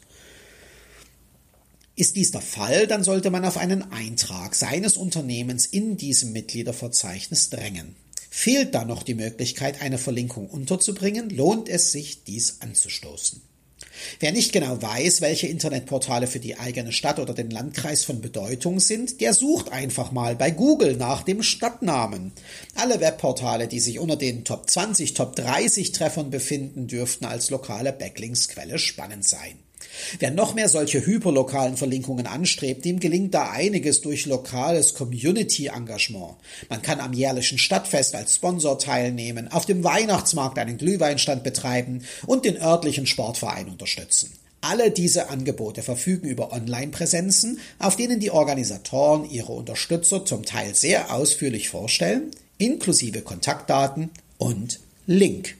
[1.95, 7.49] Ist dies der Fall, dann sollte man auf einen Eintrag seines Unternehmens in diesem Mitgliederverzeichnis
[7.49, 7.95] drängen.
[8.29, 13.41] Fehlt da noch die Möglichkeit, eine Verlinkung unterzubringen, lohnt es sich, dies anzustoßen.
[14.19, 18.79] Wer nicht genau weiß, welche Internetportale für die eigene Stadt oder den Landkreis von Bedeutung
[18.79, 22.31] sind, der sucht einfach mal bei Google nach dem Stadtnamen.
[22.75, 27.93] Alle Webportale, die sich unter den Top 20, Top 30 Treffern befinden, dürften als lokale
[27.93, 29.66] Backlinksquelle spannend sein.
[30.19, 36.35] Wer noch mehr solche hyperlokalen Verlinkungen anstrebt, dem gelingt da einiges durch lokales Community-Engagement.
[36.69, 42.45] Man kann am jährlichen Stadtfest als Sponsor teilnehmen, auf dem Weihnachtsmarkt einen Glühweinstand betreiben und
[42.45, 44.31] den örtlichen Sportverein unterstützen.
[44.61, 51.13] Alle diese Angebote verfügen über Online-Präsenzen, auf denen die Organisatoren ihre Unterstützer zum Teil sehr
[51.13, 55.55] ausführlich vorstellen, inklusive Kontaktdaten und Link.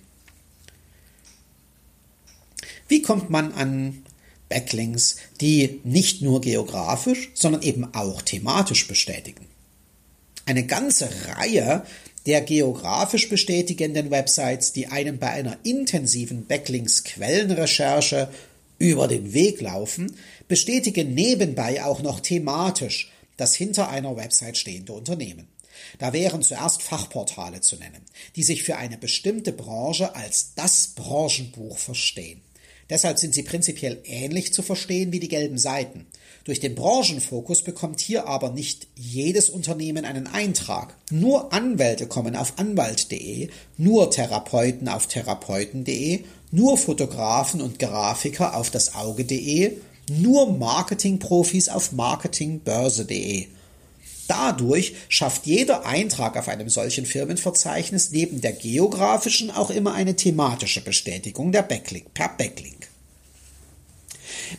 [2.87, 4.03] Wie kommt man an
[4.49, 9.45] Backlinks, die nicht nur geografisch, sondern eben auch thematisch bestätigen.
[10.45, 11.83] Eine ganze Reihe
[12.25, 18.29] der geografisch bestätigenden Websites, die einem bei einer intensiven Backlinks-Quellenrecherche
[18.79, 20.15] über den Weg laufen,
[20.47, 25.47] bestätigen nebenbei auch noch thematisch das hinter einer Website stehende Unternehmen.
[25.99, 28.01] Da wären zuerst Fachportale zu nennen,
[28.35, 32.41] die sich für eine bestimmte Branche als das Branchenbuch verstehen.
[32.89, 36.05] Deshalb sind sie prinzipiell ähnlich zu verstehen wie die gelben Seiten.
[36.45, 40.95] Durch den Branchenfokus bekommt hier aber nicht jedes Unternehmen einen Eintrag.
[41.11, 48.95] Nur Anwälte kommen auf anwalt.de, nur Therapeuten auf therapeuten.de, nur Fotografen und Grafiker auf das
[48.95, 49.73] Auge.de,
[50.09, 53.47] nur Marketingprofis auf marketingbörse.de.
[54.27, 60.81] Dadurch schafft jeder Eintrag auf einem solchen Firmenverzeichnis neben der geografischen auch immer eine thematische
[60.81, 62.76] Bestätigung der Backlink per Backlink.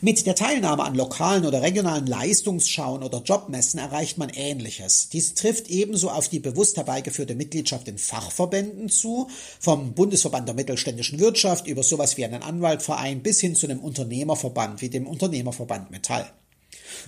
[0.01, 5.09] Mit der Teilnahme an lokalen oder regionalen Leistungsschauen oder Jobmessen erreicht man Ähnliches.
[5.11, 9.28] Dies trifft ebenso auf die bewusst herbeigeführte Mitgliedschaft in Fachverbänden zu,
[9.61, 14.80] vom Bundesverband der mittelständischen Wirtschaft über sowas wie einen Anwaltverein bis hin zu einem Unternehmerverband
[14.80, 16.30] wie dem Unternehmerverband Metall.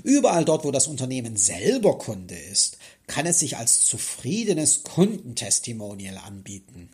[0.03, 6.91] Überall dort, wo das Unternehmen selber Kunde ist, kann es sich als zufriedenes Kundentestimonial anbieten.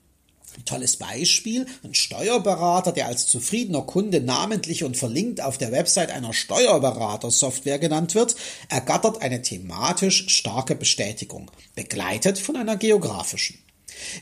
[0.64, 6.32] Tolles Beispiel, ein Steuerberater, der als zufriedener Kunde namentlich und verlinkt auf der Website einer
[6.32, 8.36] Steuerberatersoftware genannt wird,
[8.68, 13.58] ergattert eine thematisch starke Bestätigung, begleitet von einer geografischen.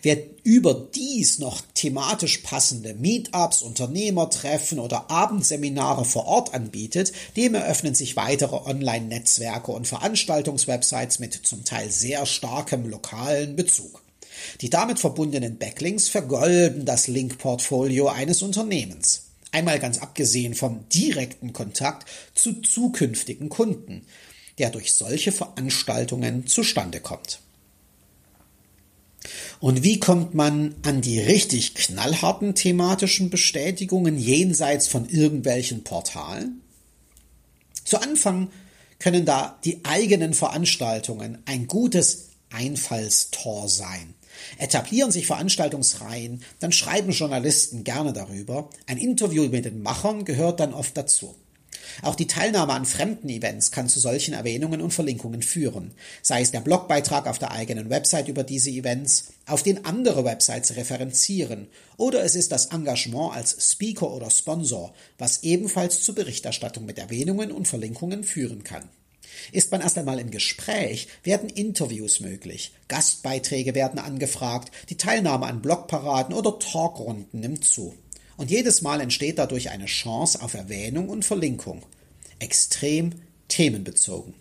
[0.02, 8.16] Wer überdies noch thematisch passende Meetups, Unternehmertreffen oder Abendseminare vor Ort anbietet, dem eröffnen sich
[8.16, 14.03] weitere Online-Netzwerke und Veranstaltungswebsites mit zum Teil sehr starkem lokalen Bezug.
[14.60, 19.26] Die damit verbundenen Backlinks vergolden das Link-Portfolio eines Unternehmens.
[19.52, 24.06] Einmal ganz abgesehen vom direkten Kontakt zu zukünftigen Kunden,
[24.58, 27.40] der durch solche Veranstaltungen zustande kommt.
[29.60, 36.60] Und wie kommt man an die richtig knallharten thematischen Bestätigungen jenseits von irgendwelchen Portalen?
[37.84, 38.50] Zu Anfang
[38.98, 44.14] können da die eigenen Veranstaltungen ein gutes Einfallstor sein.
[44.58, 48.70] Etablieren sich Veranstaltungsreihen, dann schreiben Journalisten gerne darüber.
[48.86, 51.34] Ein Interview mit den Machern gehört dann oft dazu.
[52.02, 55.92] Auch die Teilnahme an fremden Events kann zu solchen Erwähnungen und Verlinkungen führen,
[56.22, 60.76] sei es der Blogbeitrag auf der eigenen Website über diese Events, auf den andere Websites
[60.76, 66.98] referenzieren, oder es ist das Engagement als Speaker oder Sponsor, was ebenfalls zur Berichterstattung mit
[66.98, 68.88] Erwähnungen und Verlinkungen führen kann.
[69.52, 75.62] Ist man erst einmal im Gespräch, werden Interviews möglich, Gastbeiträge werden angefragt, die Teilnahme an
[75.62, 77.94] Blogparaden oder Talkrunden nimmt zu.
[78.36, 81.82] Und jedes Mal entsteht dadurch eine Chance auf Erwähnung und Verlinkung.
[82.38, 83.12] Extrem
[83.48, 84.34] themenbezogen.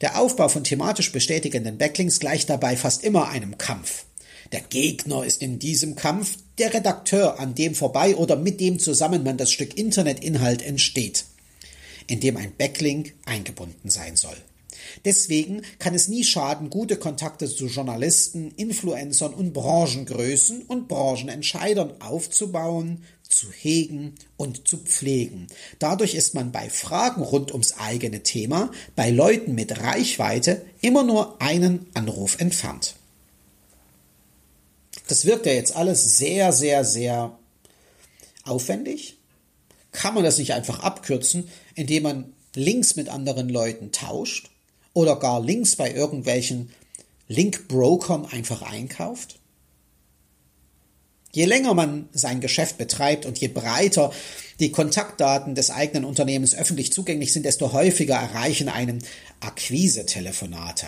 [0.00, 4.04] Der Aufbau von thematisch bestätigenden Backlinks gleicht dabei fast immer einem Kampf.
[4.52, 9.24] Der Gegner ist in diesem Kampf der Redakteur, an dem vorbei oder mit dem zusammen
[9.24, 11.24] man das Stück Internetinhalt entsteht
[12.08, 14.36] in dem ein Backlink eingebunden sein soll.
[15.04, 23.04] Deswegen kann es nie schaden, gute Kontakte zu Journalisten, Influencern und Branchengrößen und Branchenentscheidern aufzubauen,
[23.28, 25.48] zu hegen und zu pflegen.
[25.78, 31.40] Dadurch ist man bei Fragen rund ums eigene Thema bei Leuten mit Reichweite immer nur
[31.42, 32.94] einen Anruf entfernt.
[35.08, 37.38] Das wirkt ja jetzt alles sehr, sehr, sehr
[38.44, 39.17] aufwendig,
[39.98, 44.48] kann man das nicht einfach abkürzen, indem man Links mit anderen Leuten tauscht
[44.92, 46.70] oder gar Links bei irgendwelchen
[47.26, 49.40] Link-Brokern einfach einkauft?
[51.32, 54.12] Je länger man sein Geschäft betreibt und je breiter
[54.60, 59.02] die Kontaktdaten des eigenen Unternehmens öffentlich zugänglich sind, desto häufiger erreichen einen
[59.40, 60.86] Akquise-Telefonate.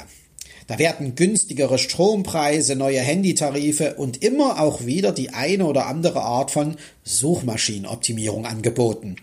[0.70, 6.52] Da werden günstigere Strompreise, neue Handytarife und immer auch wieder die eine oder andere Art
[6.52, 9.16] von Suchmaschinenoptimierung angeboten.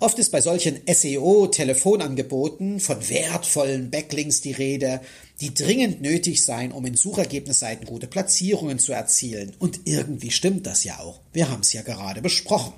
[0.00, 5.02] Oft ist bei solchen SEO-Telefonangeboten von wertvollen Backlinks die Rede,
[5.42, 9.52] die dringend nötig seien, um in Suchergebnisseiten gute Platzierungen zu erzielen.
[9.58, 11.20] Und irgendwie stimmt das ja auch.
[11.34, 12.72] Wir haben es ja gerade besprochen.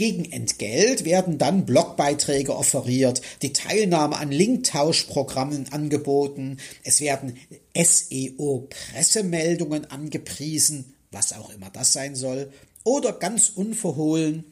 [0.00, 7.36] Gegen Entgelt werden dann Blogbeiträge offeriert, die Teilnahme an Linktauschprogrammen angeboten, es werden
[7.76, 12.50] SEO-Pressemeldungen angepriesen, was auch immer das sein soll,
[12.82, 14.44] oder ganz unverhohlen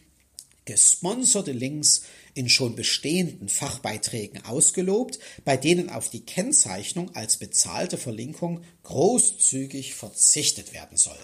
[0.67, 2.03] gesponserte Links
[2.35, 10.75] in schon bestehenden Fachbeiträgen ausgelobt, bei denen auf die Kennzeichnung als bezahlte Verlinkung großzügig verzichtet
[10.75, 11.17] werden soll.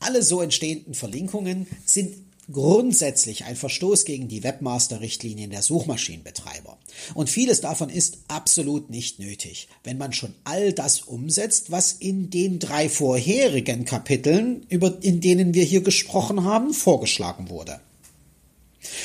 [0.00, 6.78] Alle so entstehenden Verlinkungen sind grundsätzlich ein Verstoß gegen die Webmaster-Richtlinien der Suchmaschinenbetreiber.
[7.14, 12.30] Und vieles davon ist absolut nicht nötig, wenn man schon all das umsetzt, was in
[12.30, 17.80] den drei vorherigen Kapiteln, über, in denen wir hier gesprochen haben, vorgeschlagen wurde.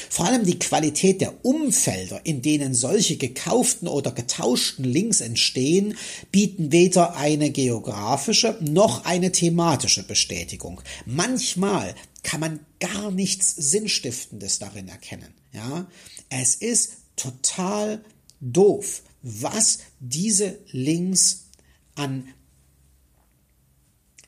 [0.09, 5.95] Vor allem die Qualität der Umfelder, in denen solche gekauften oder getauschten Links entstehen,
[6.31, 10.81] bieten weder eine geografische noch eine thematische Bestätigung.
[11.05, 15.33] Manchmal kann man gar nichts Sinnstiftendes darin erkennen.
[15.53, 15.87] Ja,
[16.29, 18.03] es ist total
[18.39, 21.47] doof, was diese Links
[21.95, 22.27] an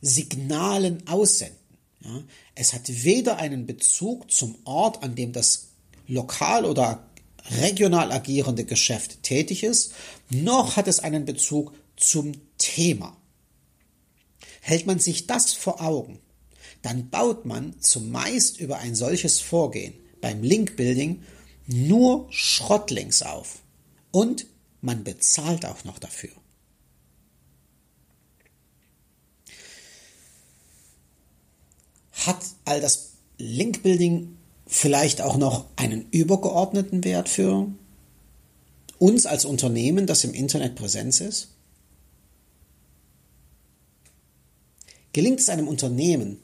[0.02, 1.58] Signalen aussenden.
[2.04, 2.24] Ja,
[2.56, 5.70] es hat weder einen Bezug zum Ort, an dem das
[6.08, 7.10] lokal oder
[7.50, 9.94] regional agierende Geschäft tätig ist,
[10.30, 13.18] noch hat es einen Bezug zum Thema.
[14.62, 16.20] Hält man sich das vor Augen,
[16.84, 21.24] dann baut man zumeist über ein solches Vorgehen beim Link-Building
[21.66, 23.60] nur Schrottlinks auf.
[24.12, 24.46] Und
[24.82, 26.32] man bezahlt auch noch dafür.
[32.12, 37.68] Hat all das Link-Building vielleicht auch noch einen übergeordneten Wert für
[39.00, 41.50] uns als Unternehmen, das im Internet Präsenz ist?
[45.14, 46.40] Gelingt es einem Unternehmen,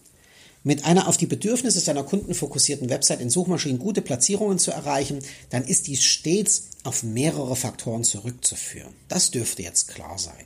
[0.64, 5.20] mit einer auf die Bedürfnisse seiner Kunden fokussierten Website in Suchmaschinen gute Platzierungen zu erreichen,
[5.49, 8.93] dann ist dies stets auf mehrere Faktoren zurückzuführen.
[9.07, 10.45] Das dürfte jetzt klar sein.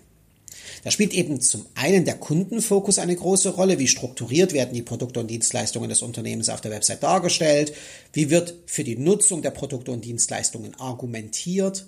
[0.83, 3.79] Da spielt eben zum einen der Kundenfokus eine große Rolle.
[3.79, 7.73] Wie strukturiert werden die Produkte und Dienstleistungen des Unternehmens auf der Website dargestellt?
[8.11, 11.85] Wie wird für die Nutzung der Produkte und Dienstleistungen argumentiert?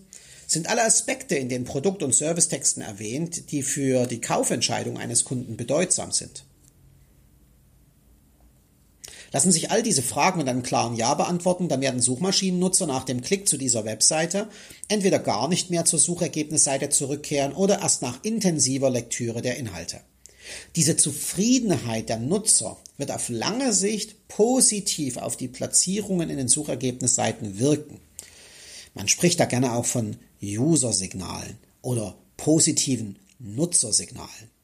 [0.47, 5.57] Sind alle Aspekte in den Produkt- und Servicetexten erwähnt, die für die Kaufentscheidung eines Kunden
[5.57, 6.44] bedeutsam sind?
[9.35, 13.19] Lassen sich all diese Fragen mit einem klaren Ja beantworten, dann werden Suchmaschinennutzer nach dem
[13.19, 14.47] Klick zu dieser Webseite
[14.87, 19.99] entweder gar nicht mehr zur Suchergebnisseite zurückkehren oder erst nach intensiver Lektüre der Inhalte.
[20.77, 27.59] Diese Zufriedenheit der Nutzer wird auf lange Sicht positiv auf die Platzierungen in den Suchergebnisseiten
[27.59, 27.99] wirken.
[28.93, 34.54] Man spricht da gerne auch von User-Signalen oder positiven Nutzersignalen.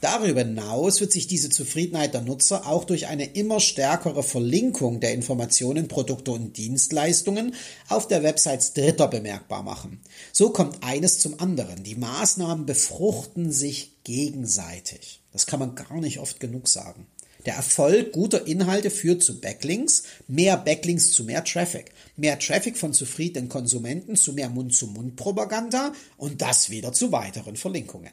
[0.00, 5.12] Darüber hinaus wird sich diese Zufriedenheit der Nutzer auch durch eine immer stärkere Verlinkung der
[5.12, 7.54] Informationen, Produkte und Dienstleistungen
[7.88, 10.00] auf der Websites Dritter bemerkbar machen.
[10.32, 11.82] So kommt eines zum anderen.
[11.82, 15.20] Die Maßnahmen befruchten sich gegenseitig.
[15.32, 17.06] Das kann man gar nicht oft genug sagen.
[17.44, 22.92] Der Erfolg guter Inhalte führt zu Backlinks, mehr Backlinks zu mehr Traffic, mehr Traffic von
[22.92, 28.10] zufriedenen Konsumenten zu mehr Mund-zu-Mund-Propaganda und das wieder zu weiteren Verlinkungen.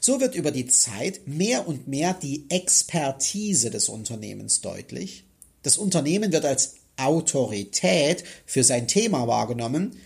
[0.00, 5.24] So wird über die Zeit mehr und mehr die Expertise des Unternehmens deutlich.
[5.62, 9.96] Das Unternehmen wird als Autorität für sein Thema wahrgenommen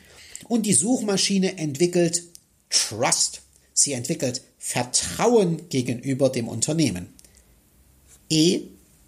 [0.48, 2.24] und die Suchmaschine entwickelt
[2.70, 3.42] Trust.
[3.72, 7.08] Sie entwickelt Vertrauen gegenüber dem Unternehmen.
[8.28, 8.62] E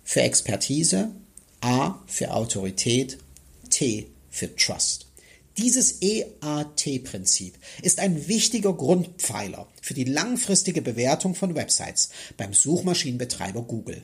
[0.04, 1.10] für Expertise,
[1.60, 3.18] A für Autorität,
[3.70, 5.05] T für Trust.
[5.58, 14.02] Dieses EAT-Prinzip ist ein wichtiger Grundpfeiler für die langfristige Bewertung von Websites beim Suchmaschinenbetreiber Google.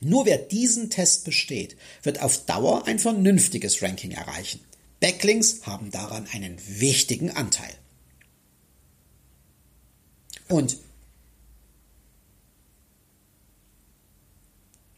[0.00, 4.60] Nur wer diesen Test besteht, wird auf Dauer ein vernünftiges Ranking erreichen.
[5.00, 7.72] Backlinks haben daran einen wichtigen Anteil.
[10.48, 10.76] Und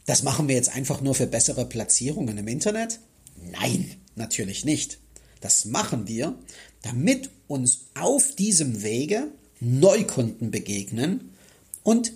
[0.07, 2.99] das machen wir jetzt einfach nur für bessere Platzierungen im Internet?
[3.37, 4.99] Nein, natürlich nicht.
[5.45, 6.39] Das machen wir,
[6.81, 9.29] damit uns auf diesem Wege
[9.61, 11.35] Neukunden begegnen
[11.83, 12.15] und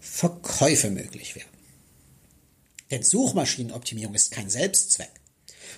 [0.00, 1.48] Verkäufe möglich werden.
[2.90, 5.08] Denn Suchmaschinenoptimierung ist kein Selbstzweck.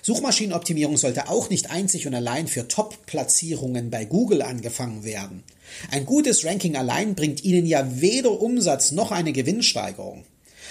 [0.01, 5.45] Suchmaschinenoptimierung sollte auch nicht einzig und allein für Top-Platzierungen bei Google angefangen werden.
[5.91, 10.25] Ein gutes Ranking allein bringt Ihnen ja weder Umsatz noch eine Gewinnsteigerung.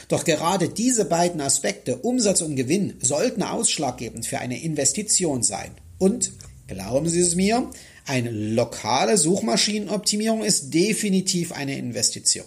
[0.09, 5.70] Doch gerade diese beiden Aspekte, Umsatz und Gewinn, sollten ausschlaggebend für eine Investition sein.
[5.98, 6.32] Und
[6.66, 7.70] glauben Sie es mir,
[8.06, 12.46] eine lokale Suchmaschinenoptimierung ist definitiv eine Investition.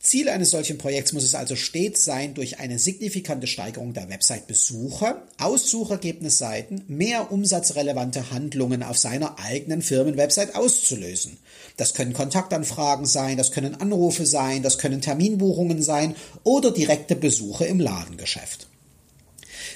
[0.00, 5.26] Ziel eines solchen Projekts muss es also stets sein, durch eine signifikante Steigerung der Website-Besucher
[5.38, 11.38] aus Suchergebnisseiten mehr umsatzrelevante Handlungen auf seiner eigenen Firmenwebsite auszulösen.
[11.76, 17.64] Das können Kontaktanfragen sein, das können Anrufe sein, das können Terminbuchungen sein oder direkte Besuche
[17.64, 18.68] im Ladengeschäft.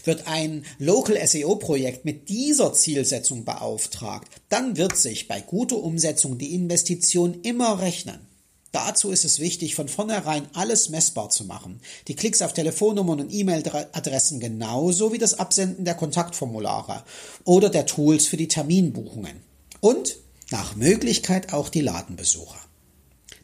[0.04, 6.38] Wird ein Local SEO Projekt mit dieser Zielsetzung beauftragt, dann wird sich bei guter Umsetzung
[6.38, 8.31] die Investition immer rechnen.
[8.72, 11.80] Dazu ist es wichtig, von vornherein alles messbar zu machen.
[12.08, 17.04] Die Klicks auf Telefonnummern und E-Mail-Adressen genauso wie das Absenden der Kontaktformulare
[17.44, 19.42] oder der Tools für die Terminbuchungen.
[19.80, 20.16] Und
[20.50, 22.58] nach Möglichkeit auch die Ladenbesucher.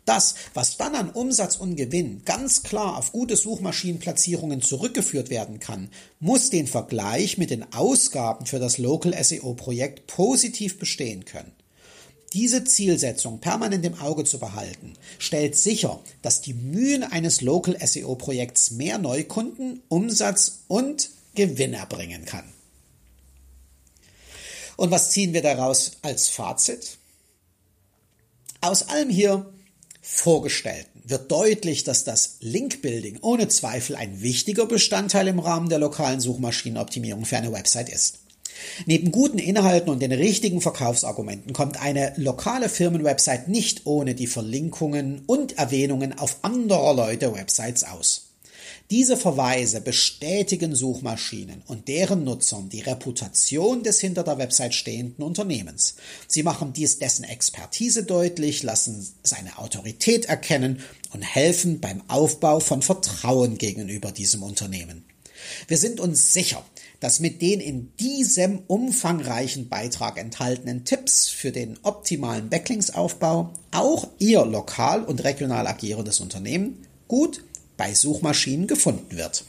[0.06, 5.90] Das, was dann an Umsatz und Gewinn ganz klar auf gute Suchmaschinenplatzierungen zurückgeführt werden kann,
[6.18, 11.52] muss den Vergleich mit den Ausgaben für das Local SEO Projekt positiv bestehen können.
[12.32, 18.72] Diese Zielsetzung permanent im Auge zu behalten, stellt sicher, dass die Mühen eines Local SEO-Projekts
[18.72, 22.44] mehr Neukunden, Umsatz und Gewinn erbringen kann.
[24.76, 26.98] Und was ziehen wir daraus als Fazit?
[28.60, 29.52] Aus allem hier
[30.00, 36.20] Vorgestellten wird deutlich, dass das Link-Building ohne Zweifel ein wichtiger Bestandteil im Rahmen der lokalen
[36.20, 38.18] Suchmaschinenoptimierung für eine Website ist.
[38.86, 45.22] Neben guten Inhalten und den richtigen Verkaufsargumenten kommt eine lokale Firmenwebsite nicht ohne die Verlinkungen
[45.26, 48.28] und Erwähnungen auf anderer Leute Websites aus.
[48.90, 55.96] Diese Verweise bestätigen Suchmaschinen und deren Nutzern die Reputation des hinter der Website stehenden Unternehmens.
[56.26, 60.80] Sie machen dies dessen Expertise deutlich, lassen seine Autorität erkennen
[61.12, 65.04] und helfen beim Aufbau von Vertrauen gegenüber diesem Unternehmen.
[65.66, 66.64] Wir sind uns sicher,
[67.00, 74.44] dass mit den in diesem umfangreichen Beitrag enthaltenen Tipps für den optimalen Backlinksaufbau auch Ihr
[74.44, 77.44] lokal und regional agierendes Unternehmen gut
[77.76, 79.44] bei Suchmaschinen gefunden wird.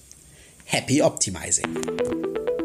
[0.65, 2.58] Happy Optimizing!